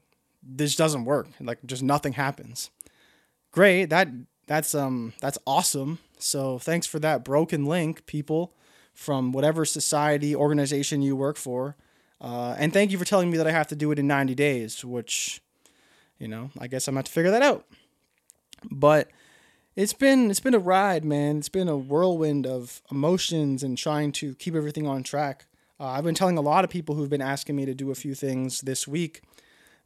this 0.42 0.76
doesn't 0.76 1.04
work. 1.04 1.28
Like 1.38 1.58
just 1.66 1.82
nothing 1.82 2.14
happens. 2.14 2.70
Great. 3.52 3.90
That 3.90 4.08
that's 4.46 4.74
um 4.74 5.12
that's 5.20 5.36
awesome. 5.46 5.98
So 6.18 6.58
thanks 6.58 6.86
for 6.86 6.98
that 7.00 7.22
broken 7.22 7.66
link, 7.66 8.06
people 8.06 8.54
from 8.94 9.30
whatever 9.30 9.66
society 9.66 10.34
organization 10.34 11.02
you 11.02 11.16
work 11.16 11.36
for. 11.36 11.76
Uh, 12.18 12.56
and 12.58 12.72
thank 12.72 12.90
you 12.90 12.96
for 12.96 13.04
telling 13.04 13.30
me 13.30 13.36
that 13.36 13.46
I 13.46 13.50
have 13.50 13.66
to 13.68 13.76
do 13.76 13.90
it 13.90 13.98
in 13.98 14.06
90 14.06 14.34
days, 14.34 14.82
which, 14.82 15.42
you 16.18 16.28
know, 16.28 16.50
I 16.58 16.68
guess 16.68 16.88
I'm 16.88 16.94
going 16.94 17.04
to 17.04 17.12
figure 17.12 17.30
that 17.30 17.42
out. 17.42 17.66
But 18.70 19.10
it's 19.76 19.92
been 19.92 20.30
it's 20.30 20.40
been 20.40 20.54
a 20.54 20.58
ride, 20.58 21.04
man. 21.04 21.36
It's 21.36 21.50
been 21.50 21.68
a 21.68 21.76
whirlwind 21.76 22.46
of 22.46 22.80
emotions 22.90 23.62
and 23.62 23.76
trying 23.76 24.12
to 24.12 24.34
keep 24.36 24.54
everything 24.54 24.86
on 24.86 25.02
track. 25.02 25.44
Uh, 25.84 25.88
I've 25.88 26.04
been 26.04 26.14
telling 26.14 26.38
a 26.38 26.40
lot 26.40 26.64
of 26.64 26.70
people 26.70 26.94
who've 26.94 27.10
been 27.10 27.20
asking 27.20 27.56
me 27.56 27.66
to 27.66 27.74
do 27.74 27.90
a 27.90 27.94
few 27.94 28.14
things 28.14 28.62
this 28.62 28.88
week 28.88 29.20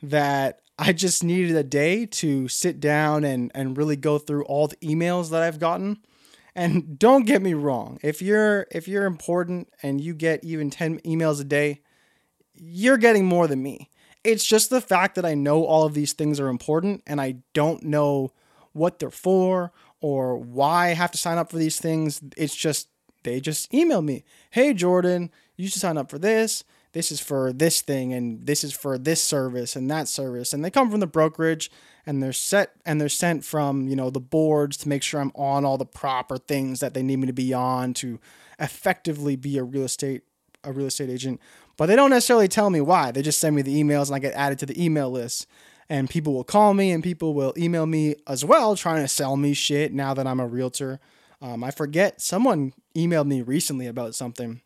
that 0.00 0.60
I 0.78 0.92
just 0.92 1.24
needed 1.24 1.56
a 1.56 1.64
day 1.64 2.06
to 2.06 2.46
sit 2.46 2.78
down 2.78 3.24
and, 3.24 3.50
and 3.52 3.76
really 3.76 3.96
go 3.96 4.18
through 4.18 4.44
all 4.44 4.68
the 4.68 4.76
emails 4.76 5.30
that 5.30 5.42
I've 5.42 5.58
gotten. 5.58 5.98
And 6.54 6.96
don't 7.00 7.26
get 7.26 7.42
me 7.42 7.52
wrong, 7.52 7.98
if 8.00 8.22
you're 8.22 8.68
if 8.70 8.86
you're 8.86 9.06
important 9.06 9.70
and 9.82 10.00
you 10.00 10.14
get 10.14 10.44
even 10.44 10.70
10 10.70 11.00
emails 11.00 11.40
a 11.40 11.44
day, 11.44 11.80
you're 12.54 12.96
getting 12.96 13.24
more 13.24 13.48
than 13.48 13.60
me. 13.60 13.90
It's 14.22 14.44
just 14.44 14.70
the 14.70 14.80
fact 14.80 15.16
that 15.16 15.26
I 15.26 15.34
know 15.34 15.64
all 15.64 15.84
of 15.84 15.94
these 15.94 16.12
things 16.12 16.38
are 16.38 16.48
important 16.48 17.02
and 17.08 17.20
I 17.20 17.38
don't 17.54 17.82
know 17.82 18.32
what 18.72 19.00
they're 19.00 19.10
for 19.10 19.72
or 20.00 20.38
why 20.38 20.90
I 20.90 20.94
have 20.94 21.10
to 21.10 21.18
sign 21.18 21.38
up 21.38 21.50
for 21.50 21.56
these 21.58 21.80
things. 21.80 22.20
It's 22.36 22.54
just 22.54 22.86
they 23.24 23.40
just 23.40 23.74
email 23.74 24.00
me, 24.00 24.22
"Hey 24.50 24.74
Jordan, 24.74 25.32
you 25.58 25.68
should 25.68 25.80
sign 25.80 25.98
up 25.98 26.08
for 26.08 26.18
this. 26.18 26.64
This 26.92 27.12
is 27.12 27.20
for 27.20 27.52
this 27.52 27.82
thing 27.82 28.14
and 28.14 28.46
this 28.46 28.64
is 28.64 28.72
for 28.72 28.96
this 28.96 29.22
service 29.22 29.76
and 29.76 29.90
that 29.90 30.08
service. 30.08 30.52
And 30.52 30.64
they 30.64 30.70
come 30.70 30.90
from 30.90 31.00
the 31.00 31.06
brokerage 31.06 31.70
and 32.06 32.22
they're 32.22 32.32
set 32.32 32.72
and 32.86 33.00
they're 33.00 33.10
sent 33.10 33.44
from 33.44 33.88
you 33.88 33.96
know 33.96 34.08
the 34.08 34.20
boards 34.20 34.78
to 34.78 34.88
make 34.88 35.02
sure 35.02 35.20
i'm 35.20 35.32
on 35.34 35.66
all 35.66 35.76
the 35.76 35.84
proper 35.84 36.38
things 36.38 36.80
that 36.80 36.94
they 36.94 37.02
need 37.02 37.16
me 37.16 37.26
to 37.26 37.34
be 37.34 37.52
on 37.52 37.92
to 37.92 38.18
effectively 38.58 39.36
be 39.36 39.58
a 39.58 39.64
real 39.64 39.84
estate 39.84 40.22
a 40.64 40.72
real 40.72 40.86
estate 40.86 41.10
agent. 41.10 41.40
But 41.76 41.86
they 41.86 41.96
don't 41.96 42.10
necessarily 42.10 42.48
tell 42.48 42.70
me 42.70 42.80
why. 42.80 43.10
They 43.12 43.22
just 43.22 43.38
send 43.38 43.54
me 43.54 43.62
the 43.62 43.82
emails 43.82 44.06
and 44.06 44.16
i 44.16 44.18
get 44.18 44.34
added 44.34 44.58
to 44.60 44.66
the 44.66 44.82
email 44.82 45.10
list. 45.10 45.46
And 45.90 46.08
people 46.08 46.34
will 46.34 46.44
call 46.44 46.74
me 46.74 46.90
and 46.90 47.02
people 47.02 47.34
will 47.34 47.54
email 47.56 47.86
me 47.86 48.16
as 48.26 48.44
well 48.44 48.76
trying 48.76 49.02
to 49.02 49.08
sell 49.08 49.36
me 49.36 49.54
shit 49.54 49.92
now 49.92 50.14
that 50.14 50.26
i'm 50.26 50.40
a 50.40 50.46
realtor. 50.46 51.00
Um, 51.40 51.62
i 51.62 51.70
forget 51.70 52.20
someone 52.20 52.72
emailed 52.96 53.26
me 53.26 53.42
recently 53.42 53.86
about 53.86 54.14
something 54.14 54.60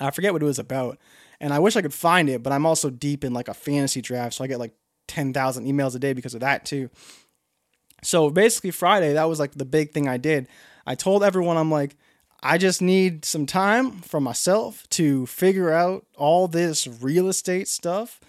i 0.00 0.10
forget 0.10 0.32
what 0.32 0.42
it 0.42 0.46
was 0.46 0.58
about 0.58 0.98
and 1.40 1.52
I 1.52 1.58
wish 1.58 1.76
I 1.76 1.82
could 1.82 1.94
find 1.94 2.28
it, 2.28 2.42
but 2.42 2.52
I'm 2.52 2.66
also 2.66 2.90
deep 2.90 3.24
in 3.24 3.32
like 3.32 3.48
a 3.48 3.54
fantasy 3.54 4.00
draft, 4.00 4.34
so 4.34 4.44
I 4.44 4.46
get 4.46 4.58
like 4.58 4.72
10,000 5.08 5.66
emails 5.66 5.94
a 5.94 5.98
day 5.98 6.12
because 6.12 6.34
of 6.34 6.40
that 6.40 6.64
too. 6.64 6.90
So 8.02 8.30
basically, 8.30 8.70
Friday, 8.70 9.12
that 9.14 9.28
was 9.28 9.38
like 9.38 9.52
the 9.52 9.64
big 9.64 9.92
thing 9.92 10.08
I 10.08 10.16
did. 10.16 10.48
I 10.86 10.94
told 10.94 11.22
everyone, 11.22 11.56
I'm 11.56 11.70
like, 11.70 11.96
I 12.42 12.58
just 12.58 12.80
need 12.80 13.24
some 13.24 13.46
time 13.46 14.02
for 14.02 14.20
myself 14.20 14.88
to 14.90 15.26
figure 15.26 15.72
out 15.72 16.06
all 16.16 16.48
this 16.48 16.86
real 16.86 17.28
estate 17.28 17.68
stuff 17.68 18.20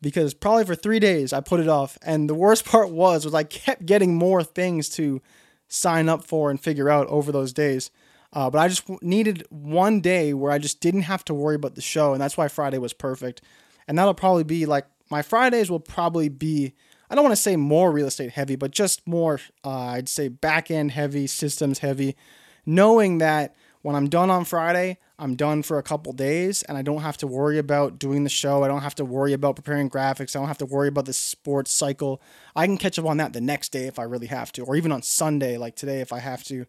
because 0.00 0.34
probably 0.34 0.64
for 0.64 0.74
three 0.74 0.98
days 0.98 1.32
I 1.32 1.40
put 1.40 1.60
it 1.60 1.68
off. 1.68 1.96
And 2.02 2.28
the 2.28 2.34
worst 2.34 2.64
part 2.66 2.90
was, 2.90 3.24
was 3.24 3.34
I 3.34 3.44
kept 3.44 3.86
getting 3.86 4.16
more 4.16 4.42
things 4.42 4.88
to 4.90 5.22
sign 5.68 6.08
up 6.08 6.24
for 6.24 6.50
and 6.50 6.60
figure 6.60 6.90
out 6.90 7.06
over 7.06 7.32
those 7.32 7.52
days. 7.52 7.90
Uh, 8.32 8.48
but 8.48 8.58
I 8.58 8.68
just 8.68 8.88
needed 9.02 9.44
one 9.50 10.00
day 10.00 10.32
where 10.32 10.50
I 10.50 10.58
just 10.58 10.80
didn't 10.80 11.02
have 11.02 11.24
to 11.26 11.34
worry 11.34 11.54
about 11.54 11.74
the 11.74 11.82
show, 11.82 12.12
and 12.12 12.20
that's 12.20 12.36
why 12.36 12.48
Friday 12.48 12.78
was 12.78 12.92
perfect. 12.92 13.42
And 13.86 13.98
that'll 13.98 14.14
probably 14.14 14.44
be 14.44 14.64
like 14.66 14.86
my 15.10 15.22
Fridays 15.22 15.70
will 15.70 15.80
probably 15.80 16.28
be 16.28 16.74
I 17.10 17.14
don't 17.14 17.24
want 17.24 17.36
to 17.36 17.42
say 17.42 17.56
more 17.56 17.92
real 17.92 18.06
estate 18.06 18.30
heavy, 18.30 18.56
but 18.56 18.70
just 18.70 19.06
more 19.06 19.38
uh, 19.64 19.70
I'd 19.70 20.08
say 20.08 20.28
back 20.28 20.70
end 20.70 20.92
heavy, 20.92 21.26
systems 21.26 21.80
heavy, 21.80 22.16
knowing 22.64 23.18
that 23.18 23.54
when 23.82 23.94
I'm 23.94 24.08
done 24.08 24.30
on 24.30 24.46
Friday, 24.46 24.96
I'm 25.18 25.36
done 25.36 25.62
for 25.62 25.76
a 25.76 25.82
couple 25.82 26.12
days 26.14 26.62
and 26.62 26.78
I 26.78 26.82
don't 26.82 27.02
have 27.02 27.18
to 27.18 27.26
worry 27.26 27.58
about 27.58 27.98
doing 27.98 28.24
the 28.24 28.30
show. 28.30 28.64
I 28.64 28.68
don't 28.68 28.80
have 28.80 28.94
to 28.94 29.04
worry 29.04 29.34
about 29.34 29.56
preparing 29.56 29.90
graphics. 29.90 30.34
I 30.34 30.38
don't 30.38 30.48
have 30.48 30.58
to 30.58 30.66
worry 30.66 30.88
about 30.88 31.04
the 31.04 31.12
sports 31.12 31.70
cycle. 31.70 32.22
I 32.56 32.66
can 32.66 32.78
catch 32.78 32.98
up 32.98 33.04
on 33.04 33.18
that 33.18 33.34
the 33.34 33.40
next 33.40 33.72
day 33.72 33.86
if 33.86 33.98
I 33.98 34.04
really 34.04 34.28
have 34.28 34.50
to, 34.52 34.64
or 34.64 34.74
even 34.76 34.90
on 34.90 35.02
Sunday, 35.02 35.58
like 35.58 35.76
today, 35.76 36.00
if 36.00 36.12
I 36.12 36.20
have 36.20 36.42
to. 36.44 36.64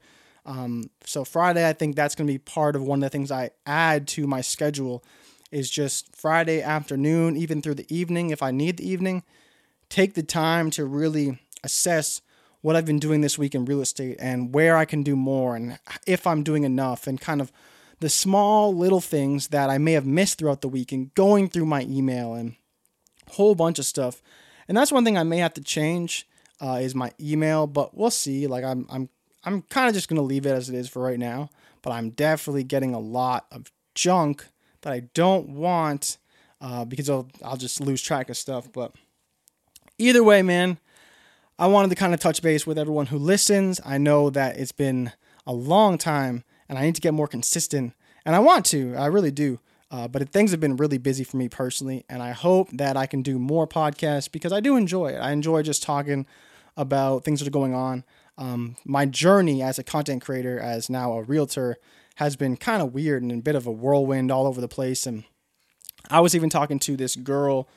Um, 0.45 0.89
so 1.05 1.23
Friday, 1.23 1.67
I 1.67 1.73
think 1.73 1.95
that's 1.95 2.15
going 2.15 2.27
to 2.27 2.33
be 2.33 2.37
part 2.37 2.75
of 2.75 2.83
one 2.83 2.99
of 2.99 3.03
the 3.03 3.09
things 3.09 3.31
I 3.31 3.51
add 3.65 4.07
to 4.09 4.27
my 4.27 4.41
schedule 4.41 5.03
is 5.51 5.69
just 5.69 6.15
Friday 6.15 6.61
afternoon, 6.61 7.37
even 7.37 7.61
through 7.61 7.75
the 7.75 7.95
evening, 7.95 8.31
if 8.31 8.41
I 8.41 8.51
need 8.51 8.77
the 8.77 8.89
evening, 8.89 9.23
take 9.89 10.15
the 10.15 10.23
time 10.23 10.71
to 10.71 10.85
really 10.85 11.39
assess 11.63 12.21
what 12.61 12.75
I've 12.75 12.85
been 12.85 12.99
doing 12.99 13.21
this 13.21 13.37
week 13.37 13.53
in 13.53 13.65
real 13.65 13.81
estate 13.81 14.17
and 14.19 14.53
where 14.53 14.75
I 14.75 14.85
can 14.85 15.03
do 15.03 15.15
more 15.15 15.55
and 15.55 15.77
if 16.07 16.25
I'm 16.25 16.43
doing 16.43 16.63
enough 16.63 17.07
and 17.07 17.19
kind 17.19 17.41
of 17.41 17.51
the 17.99 18.09
small 18.09 18.75
little 18.75 19.01
things 19.01 19.49
that 19.49 19.69
I 19.69 19.77
may 19.77 19.93
have 19.93 20.05
missed 20.05 20.39
throughout 20.39 20.61
the 20.61 20.67
week 20.67 20.91
and 20.91 21.13
going 21.13 21.49
through 21.49 21.65
my 21.65 21.81
email 21.83 22.33
and 22.33 22.55
whole 23.29 23.53
bunch 23.55 23.79
of 23.79 23.85
stuff. 23.85 24.21
And 24.67 24.77
that's 24.77 24.91
one 24.91 25.03
thing 25.03 25.17
I 25.17 25.23
may 25.23 25.37
have 25.37 25.53
to 25.55 25.61
change 25.61 26.27
uh, 26.59 26.79
is 26.81 26.95
my 26.95 27.11
email, 27.19 27.67
but 27.67 27.95
we'll 27.95 28.09
see. 28.09 28.47
Like 28.47 28.63
I'm, 28.63 28.87
I'm 28.89 29.09
I'm 29.45 29.61
kind 29.63 29.87
of 29.87 29.93
just 29.93 30.07
going 30.07 30.17
to 30.17 30.23
leave 30.23 30.45
it 30.45 30.51
as 30.51 30.69
it 30.69 30.75
is 30.75 30.89
for 30.89 31.01
right 31.01 31.19
now, 31.19 31.49
but 31.81 31.91
I'm 31.91 32.11
definitely 32.11 32.63
getting 32.63 32.93
a 32.93 32.99
lot 32.99 33.45
of 33.51 33.71
junk 33.95 34.47
that 34.81 34.93
I 34.93 35.01
don't 35.13 35.49
want 35.49 36.17
uh, 36.61 36.85
because 36.85 37.09
I'll, 37.09 37.27
I'll 37.43 37.57
just 37.57 37.81
lose 37.81 38.01
track 38.01 38.29
of 38.29 38.37
stuff. 38.37 38.71
But 38.71 38.93
either 39.97 40.23
way, 40.23 40.41
man, 40.41 40.79
I 41.59 41.67
wanted 41.67 41.89
to 41.89 41.95
kind 41.95 42.13
of 42.13 42.19
touch 42.19 42.41
base 42.41 42.65
with 42.65 42.77
everyone 42.77 43.07
who 43.07 43.17
listens. 43.17 43.79
I 43.85 43.97
know 43.97 44.29
that 44.29 44.57
it's 44.57 44.71
been 44.71 45.11
a 45.45 45.53
long 45.53 45.97
time 45.97 46.43
and 46.69 46.77
I 46.79 46.83
need 46.83 46.95
to 46.95 47.01
get 47.01 47.13
more 47.13 47.27
consistent, 47.27 47.93
and 48.25 48.35
I 48.35 48.39
want 48.39 48.65
to, 48.67 48.95
I 48.95 49.07
really 49.07 49.31
do. 49.31 49.59
Uh, 49.91 50.07
but 50.07 50.27
things 50.29 50.49
have 50.49 50.59
been 50.59 50.77
really 50.77 50.97
busy 50.97 51.23
for 51.23 51.37
me 51.37 51.47
personally, 51.47 52.03
and 52.09 52.23
I 52.23 52.31
hope 52.31 52.69
that 52.71 52.97
I 52.97 53.05
can 53.05 53.21
do 53.21 53.37
more 53.37 53.67
podcasts 53.67 54.31
because 54.31 54.51
I 54.51 54.59
do 54.59 54.75
enjoy 54.75 55.09
it. 55.09 55.17
I 55.17 55.31
enjoy 55.31 55.61
just 55.61 55.83
talking 55.83 56.25
about 56.75 57.23
things 57.23 57.39
that 57.39 57.47
are 57.47 57.51
going 57.51 57.75
on. 57.75 58.03
Um, 58.37 58.77
my 58.85 59.05
journey 59.05 59.61
as 59.61 59.77
a 59.77 59.83
content 59.83 60.23
creator, 60.23 60.59
as 60.59 60.89
now 60.89 61.13
a 61.13 61.23
realtor, 61.23 61.77
has 62.15 62.35
been 62.35 62.57
kind 62.57 62.81
of 62.81 62.93
weird 62.93 63.23
and 63.23 63.31
a 63.31 63.37
bit 63.37 63.55
of 63.55 63.67
a 63.67 63.71
whirlwind 63.71 64.31
all 64.31 64.47
over 64.47 64.61
the 64.61 64.67
place. 64.67 65.05
And 65.05 65.23
I 66.09 66.19
was 66.19 66.35
even 66.35 66.49
talking 66.49 66.79
to 66.79 66.95
this 66.95 67.15
girl 67.15 67.67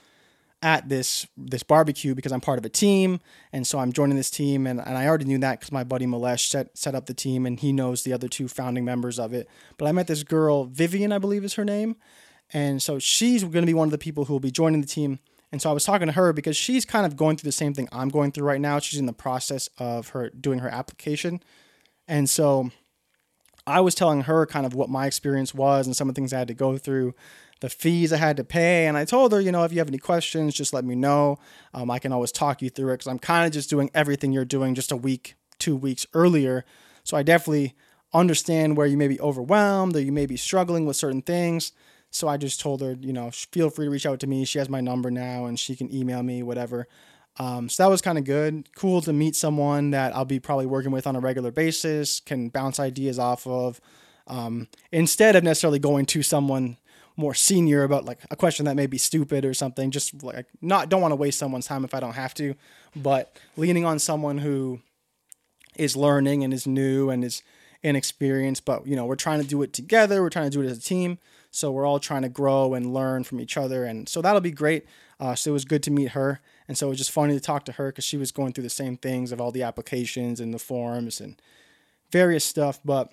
at 0.62 0.88
this 0.88 1.27
this 1.37 1.62
barbecue 1.62 2.14
because 2.14 2.33
I'm 2.33 2.40
part 2.40 2.59
of 2.59 2.64
a 2.64 2.71
team, 2.71 3.21
and 3.53 3.66
so 3.66 3.79
I'm 3.79 3.92
joining 3.92 4.16
this 4.16 4.31
team, 4.31 4.66
and, 4.66 4.81
and 4.81 4.97
I 4.97 5.07
already 5.07 5.27
knew 5.27 5.38
that 5.38 5.61
because 5.61 5.71
my 5.71 5.85
buddy 5.85 6.07
Malesh 6.07 6.49
set 6.49 6.77
set 6.77 6.95
up 6.95 7.07
the 7.07 7.14
team, 7.14 7.47
and 7.47 7.61
he 7.61 7.73
knows 7.73 8.03
the 8.03 8.12
other 8.12 8.29
two 8.29 8.49
founding 8.49 8.85
members 8.85 9.19
of 9.19 9.35
it. 9.35 9.49
But 9.77 9.87
I 9.87 9.92
met 9.92 10.07
this 10.07 10.23
girl, 10.23 10.64
Vivian, 10.64 11.12
I 11.12 11.19
believe 11.19 11.45
is 11.45 11.55
her 11.55 11.64
name, 11.64 11.97
and 12.53 12.83
so 12.83 12.99
she's 12.99 13.42
going 13.42 13.62
to 13.62 13.66
be 13.66 13.75
one 13.75 13.87
of 13.88 13.92
the 13.92 13.99
people 13.99 14.25
who 14.25 14.33
will 14.33 14.40
be 14.40 14.51
joining 14.51 14.81
the 14.81 14.87
team. 14.87 15.19
And 15.53 15.63
so 15.63 15.71
I 15.71 15.73
was 15.73 15.85
talking 15.85 16.07
to 16.07 16.13
her 16.13 16.33
because 16.33 16.57
she's 16.57 16.85
kind 16.85 17.07
of 17.07 17.17
going 17.17 17.37
through 17.37 17.49
the 17.49 17.53
same 17.53 17.73
thing 17.73 17.89
I'm 17.93 18.09
going 18.09 18.33
through 18.33 18.47
right 18.47 18.61
now. 18.61 18.79
She's 18.79 18.99
in 18.99 19.07
the 19.07 19.13
process 19.13 19.69
of 19.79 20.09
her 20.09 20.31
doing 20.31 20.59
her 20.59 20.69
application. 20.69 21.41
And 22.09 22.29
so 22.29 22.71
I 23.67 23.81
was 23.81 23.95
telling 23.95 24.23
her 24.23 24.47
kind 24.47 24.67
of 24.67 24.75
what 24.75 24.89
my 24.89 25.07
experience 25.07 25.55
was 25.55 25.87
and 25.87 25.97
some 25.97 26.09
of 26.09 26.15
the 26.15 26.21
things 26.21 26.33
I 26.33 26.39
had 26.39 26.49
to 26.49 26.55
go 26.55 26.79
through, 26.79 27.15
the 27.61 27.69
fees 27.69 28.13
I 28.13 28.17
had 28.17 28.37
to 28.37 28.45
pay. 28.45 28.87
And 28.87 28.97
I 28.97 29.05
told 29.05 29.33
her, 29.33 29.41
you 29.41 29.51
know, 29.51 29.65
if 29.65 29.73
you 29.73 29.79
have 29.79 29.89
any 29.89 29.99
questions, 29.99 30.55
just 30.55 30.73
let 30.73 30.85
me 30.85 30.95
know. 30.95 31.39
Um, 31.75 31.91
I 31.91 31.99
can 31.99 32.13
always 32.13 32.33
talk 32.33 32.63
you 32.63 32.71
through 32.71 32.91
it 32.93 32.99
because 32.99 33.09
I'm 33.09 33.19
kind 33.19 33.47
of 33.47 33.53
just 33.53 33.71
doing 33.71 33.91
everything 33.95 34.33
you're 34.33 34.45
doing 34.45 34.75
just 34.75 34.93
a 34.93 34.97
week, 34.97 35.35
two 35.59 35.75
weeks 35.75 36.07
earlier. 36.15 36.65
So 37.03 37.17
I 37.17 37.23
definitely 37.23 37.75
understand 38.13 38.77
where 38.77 38.87
you 38.87 38.97
may 38.97 39.09
be 39.09 39.21
overwhelmed 39.21 39.97
or 39.97 40.01
you 40.01 40.13
may 40.13 40.27
be 40.27 40.37
struggling 40.37 40.87
with 40.87 40.97
certain 40.97 41.23
things. 41.23 41.73
So 42.17 42.29
I 42.29 42.37
just 42.37 42.61
told 42.61 42.81
her, 42.81 42.97
you 43.01 43.13
know, 43.13 43.31
feel 43.31 43.71
free 43.71 43.87
to 43.87 43.91
reach 43.91 44.07
out 44.07 44.21
to 44.21 44.27
me. 44.27 44.45
She 44.45 44.59
has 44.59 44.69
my 44.69 44.81
number 44.81 45.11
now 45.11 45.45
and 45.45 45.59
she 45.59 45.77
can 45.77 45.95
email 45.95 46.23
me, 46.23 46.43
whatever. 46.43 46.89
Um, 47.39 47.69
so 47.69 47.83
that 47.83 47.91
was 47.91 48.01
kind 48.01 48.17
of 48.17 48.25
good. 48.25 48.75
Cool 48.75 49.03
to 49.03 49.13
meet 49.13 49.37
someone 49.37 49.91
that 49.91 50.17
I'll 50.17 50.25
be 50.25 50.41
probably 50.41 50.67
working 50.67 50.91
with 50.91 51.07
on 51.07 51.17
a 51.17 51.21
regular 51.21 51.51
basis, 51.51 52.21
can 52.21 52.49
bounce 52.49 52.81
ideas 52.81 53.19
off 53.19 53.47
of, 53.47 53.81
um, 54.27 54.69
instead 54.91 55.37
of 55.37 55.45
necessarily 55.45 55.79
going 55.79 56.07
to 56.07 56.23
someone 56.23 56.79
more 57.17 57.35
senior 57.35 57.83
about 57.83 58.05
like 58.05 58.19
a 58.31 58.37
question 58.37 58.67
that 58.67 58.77
may 58.77 58.87
be 58.87 58.99
stupid 58.99 59.45
or 59.45 59.55
something. 59.55 59.91
Just 59.91 60.23
like 60.23 60.47
not 60.61 60.89
don't 60.89 61.01
want 61.01 61.13
to 61.13 61.17
waste 61.17 61.39
someone's 61.39 61.67
time 61.67 61.85
if 61.85 61.95
I 61.95 62.01
don't 62.01 62.15
have 62.15 62.35
to, 62.35 62.55
but 62.95 63.39
leaning 63.57 63.85
on 63.85 63.99
someone 63.99 64.39
who 64.39 64.81
is 65.77 65.97
learning 65.97 66.45
and 66.45 66.53
is 66.55 66.67
new 66.67 67.11
and 67.11 67.25
is 67.25 67.43
inexperienced. 67.83 68.65
But 68.65 68.87
you 68.87 68.97
know, 68.97 69.07
we're 69.07 69.17
trying 69.17 69.41
to 69.41 69.47
do 69.47 69.63
it 69.63 69.73
together. 69.73 70.23
We're 70.23 70.31
trying 70.31 70.51
to 70.51 70.57
do 70.57 70.63
it 70.63 70.71
as 70.71 70.79
a 70.79 70.83
team. 70.83 71.19
So 71.57 71.73
we're 71.73 71.87
all 71.87 71.99
trying 71.99 72.21
to 72.21 72.29
grow 72.29 72.75
and 72.75 72.92
learn 72.92 73.25
from 73.25 73.40
each 73.40 73.57
other. 73.57 73.87
And 73.87 74.07
so 74.11 74.21
that'll 74.21 74.42
be 74.42 74.51
great. 74.51 74.85
Uh, 75.19 75.35
so 75.35 75.51
it 75.51 75.55
was 75.55 75.64
good 75.64 75.83
to 75.85 75.90
meet 75.90 76.11
her. 76.11 76.38
And 76.69 76.77
so 76.77 76.88
it 76.88 76.90
was 76.90 76.99
just 76.99 77.11
funny 77.11 77.33
to 77.33 77.40
talk 77.40 77.64
to 77.64 77.73
her 77.73 77.88
because 77.88 78.05
she 78.05 78.19
was 78.19 78.31
going 78.31 78.53
through 78.53 78.64
the 78.64 78.69
same 78.69 78.99
things 78.99 79.33
of 79.33 79.40
all 79.40 79.51
the 79.51 79.62
applications 79.62 80.38
and 80.38 80.53
the 80.53 80.59
forms 80.59 81.19
and 81.19 81.40
various 82.12 82.45
stuff. 82.45 82.79
But, 82.85 83.11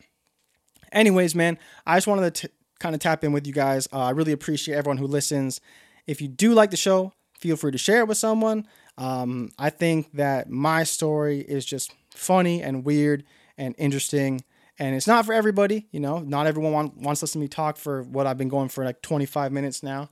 anyways, 0.91 1.33
man, 1.35 1.57
I 1.85 1.95
just 1.95 2.05
wanted 2.05 2.35
to 2.35 2.47
t- 2.47 2.53
kind 2.79 2.93
of 2.93 2.99
tap 2.99 3.23
in 3.23 3.31
with 3.31 3.47
you 3.47 3.53
guys. 3.53 3.87
Uh, 3.93 3.99
I 3.99 4.09
really 4.09 4.33
appreciate 4.33 4.75
everyone 4.75 4.97
who 4.97 5.07
listens. 5.07 5.61
If 6.05 6.21
you 6.21 6.27
do 6.27 6.53
like 6.53 6.69
the 6.69 6.75
show, 6.75 7.13
feel 7.39 7.55
free 7.55 7.71
to 7.71 7.77
share 7.77 7.99
it 7.99 8.09
with 8.09 8.17
someone. 8.17 8.67
Um, 8.97 9.51
I 9.57 9.69
think 9.69 10.11
that 10.15 10.49
my 10.49 10.83
story 10.83 11.39
is 11.39 11.65
just 11.65 11.93
funny 12.13 12.61
and 12.61 12.83
weird 12.83 13.23
and 13.57 13.73
interesting 13.77 14.43
and 14.79 14.95
it's 14.95 15.07
not 15.07 15.25
for 15.25 15.33
everybody. 15.33 15.87
You 15.91 15.99
know, 15.99 16.19
not 16.19 16.47
everyone 16.47 16.71
want, 16.71 16.97
wants 16.97 17.19
to 17.19 17.25
listen 17.25 17.39
to 17.39 17.43
me 17.43 17.47
talk 17.47 17.77
for 17.77 18.03
what 18.03 18.27
I've 18.27 18.37
been 18.37 18.49
going 18.49 18.69
for 18.69 18.83
like 18.83 19.01
25 19.01 19.51
minutes 19.51 19.83
now. 19.83 20.09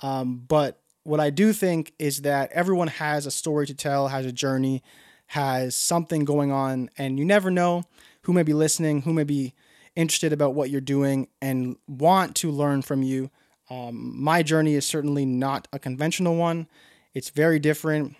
Um, 0.00 0.44
but 0.46 0.80
what 1.02 1.20
I 1.20 1.30
do 1.30 1.52
think 1.52 1.92
is 1.98 2.22
that 2.22 2.50
everyone 2.52 2.88
has 2.88 3.26
a 3.26 3.30
story 3.30 3.66
to 3.66 3.74
tell, 3.74 4.08
has 4.08 4.26
a 4.26 4.32
journey, 4.32 4.82
has 5.26 5.74
something 5.76 6.24
going 6.24 6.52
on, 6.52 6.90
and 6.98 7.18
you 7.18 7.24
never 7.24 7.50
know 7.50 7.82
who 8.22 8.32
may 8.32 8.42
be 8.42 8.52
listening, 8.52 9.02
who 9.02 9.12
may 9.12 9.24
be 9.24 9.54
interested 9.94 10.32
about 10.32 10.54
what 10.54 10.68
you're 10.70 10.80
doing, 10.80 11.28
and 11.40 11.76
want 11.88 12.36
to 12.36 12.50
learn 12.50 12.82
from 12.82 13.02
you. 13.02 13.30
Um, 13.70 14.20
my 14.22 14.42
journey 14.42 14.74
is 14.74 14.86
certainly 14.86 15.24
not 15.24 15.66
a 15.72 15.78
conventional 15.78 16.36
one. 16.36 16.68
It's 17.14 17.30
very 17.30 17.58
different. 17.58 18.16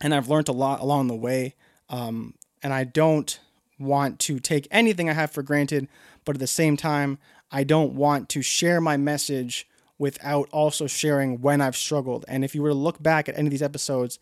and 0.00 0.14
I've 0.14 0.28
learned 0.28 0.48
a 0.48 0.52
lot 0.52 0.80
along 0.80 1.08
the 1.08 1.16
way. 1.16 1.56
Um, 1.88 2.34
and 2.62 2.72
I 2.72 2.84
don't 2.84 3.40
want 3.78 4.18
to 4.20 4.38
take 4.38 4.68
anything 4.70 5.08
I 5.08 5.14
have 5.14 5.30
for 5.30 5.42
granted, 5.42 5.88
but 6.24 6.36
at 6.36 6.40
the 6.40 6.46
same 6.46 6.76
time, 6.76 7.18
I 7.50 7.64
don't 7.64 7.94
want 7.94 8.28
to 8.30 8.42
share 8.42 8.80
my 8.80 8.96
message 8.96 9.66
without 9.98 10.48
also 10.52 10.86
sharing 10.86 11.40
when 11.40 11.60
I've 11.60 11.76
struggled. 11.76 12.24
And 12.28 12.44
if 12.44 12.54
you 12.54 12.62
were 12.62 12.68
to 12.70 12.74
look 12.74 13.02
back 13.02 13.28
at 13.28 13.36
any 13.36 13.46
of 13.46 13.50
these 13.50 13.62
episodes, 13.62 14.18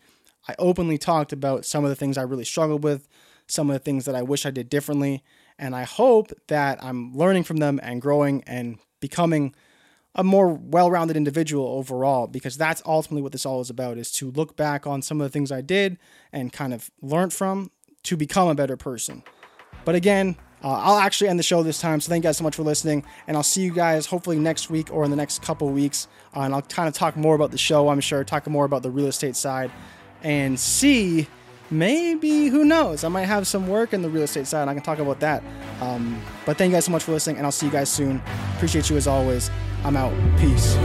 I 0.47 0.55
openly 0.57 0.97
talked 0.97 1.33
about 1.33 1.65
some 1.65 1.83
of 1.83 1.89
the 1.89 1.95
things 1.95 2.17
I 2.17 2.23
really 2.23 2.45
struggled 2.45 2.83
with, 2.83 3.07
some 3.47 3.69
of 3.69 3.73
the 3.73 3.79
things 3.79 4.05
that 4.05 4.15
I 4.15 4.21
wish 4.21 4.45
I 4.45 4.51
did 4.51 4.69
differently. 4.69 5.23
And 5.59 5.75
I 5.75 5.83
hope 5.83 6.31
that 6.47 6.83
I'm 6.83 7.15
learning 7.15 7.43
from 7.43 7.57
them 7.57 7.79
and 7.83 8.01
growing 8.01 8.43
and 8.47 8.79
becoming 8.99 9.53
a 10.15 10.23
more 10.23 10.49
well-rounded 10.49 11.15
individual 11.15 11.67
overall 11.67 12.25
because 12.25 12.57
that's 12.57 12.81
ultimately 12.85 13.21
what 13.21 13.31
this 13.31 13.45
all 13.45 13.61
is 13.61 13.69
about 13.69 13.97
is 13.99 14.11
to 14.13 14.31
look 14.31 14.55
back 14.55 14.87
on 14.87 15.01
some 15.01 15.21
of 15.21 15.25
the 15.25 15.29
things 15.29 15.51
I 15.51 15.61
did 15.61 15.99
and 16.31 16.51
kind 16.51 16.73
of 16.73 16.89
learn 17.01 17.29
from 17.29 17.69
to 18.03 18.17
become 18.17 18.47
a 18.47 18.55
better 18.55 18.77
person. 18.77 19.23
But 19.87 19.95
again, 19.95 20.35
uh, 20.61 20.67
I'll 20.67 20.97
actually 20.97 21.29
end 21.29 21.39
the 21.39 21.43
show 21.43 21.63
this 21.63 21.79
time. 21.79 22.01
So 22.01 22.09
thank 22.09 22.21
you 22.21 22.27
guys 22.27 22.35
so 22.35 22.43
much 22.43 22.57
for 22.57 22.63
listening, 22.63 23.05
and 23.25 23.37
I'll 23.37 23.41
see 23.43 23.61
you 23.61 23.71
guys 23.71 24.05
hopefully 24.05 24.37
next 24.37 24.69
week 24.69 24.91
or 24.91 25.05
in 25.05 25.11
the 25.11 25.15
next 25.15 25.41
couple 25.41 25.69
weeks. 25.69 26.09
Uh, 26.35 26.41
and 26.41 26.53
I'll 26.53 26.61
kind 26.61 26.89
of 26.89 26.93
talk 26.93 27.15
more 27.15 27.35
about 27.35 27.51
the 27.51 27.57
show. 27.57 27.87
I'm 27.87 28.01
sure 28.01 28.21
talk 28.25 28.45
more 28.47 28.65
about 28.65 28.83
the 28.83 28.89
real 28.89 29.07
estate 29.07 29.37
side, 29.37 29.71
and 30.23 30.59
see 30.59 31.25
maybe 31.71 32.47
who 32.47 32.65
knows 32.65 33.05
I 33.05 33.07
might 33.07 33.27
have 33.27 33.47
some 33.47 33.69
work 33.69 33.93
in 33.93 34.01
the 34.01 34.09
real 34.09 34.23
estate 34.23 34.45
side. 34.45 34.63
And 34.63 34.69
I 34.69 34.73
can 34.73 34.83
talk 34.83 34.99
about 34.99 35.21
that. 35.21 35.41
Um, 35.79 36.21
but 36.45 36.57
thank 36.57 36.71
you 36.71 36.75
guys 36.75 36.83
so 36.83 36.91
much 36.91 37.03
for 37.03 37.13
listening, 37.13 37.37
and 37.37 37.45
I'll 37.45 37.51
see 37.53 37.67
you 37.67 37.71
guys 37.71 37.87
soon. 37.89 38.21
Appreciate 38.57 38.89
you 38.89 38.97
as 38.97 39.07
always. 39.07 39.49
I'm 39.85 39.95
out. 39.95 40.11
Peace. 40.37 40.75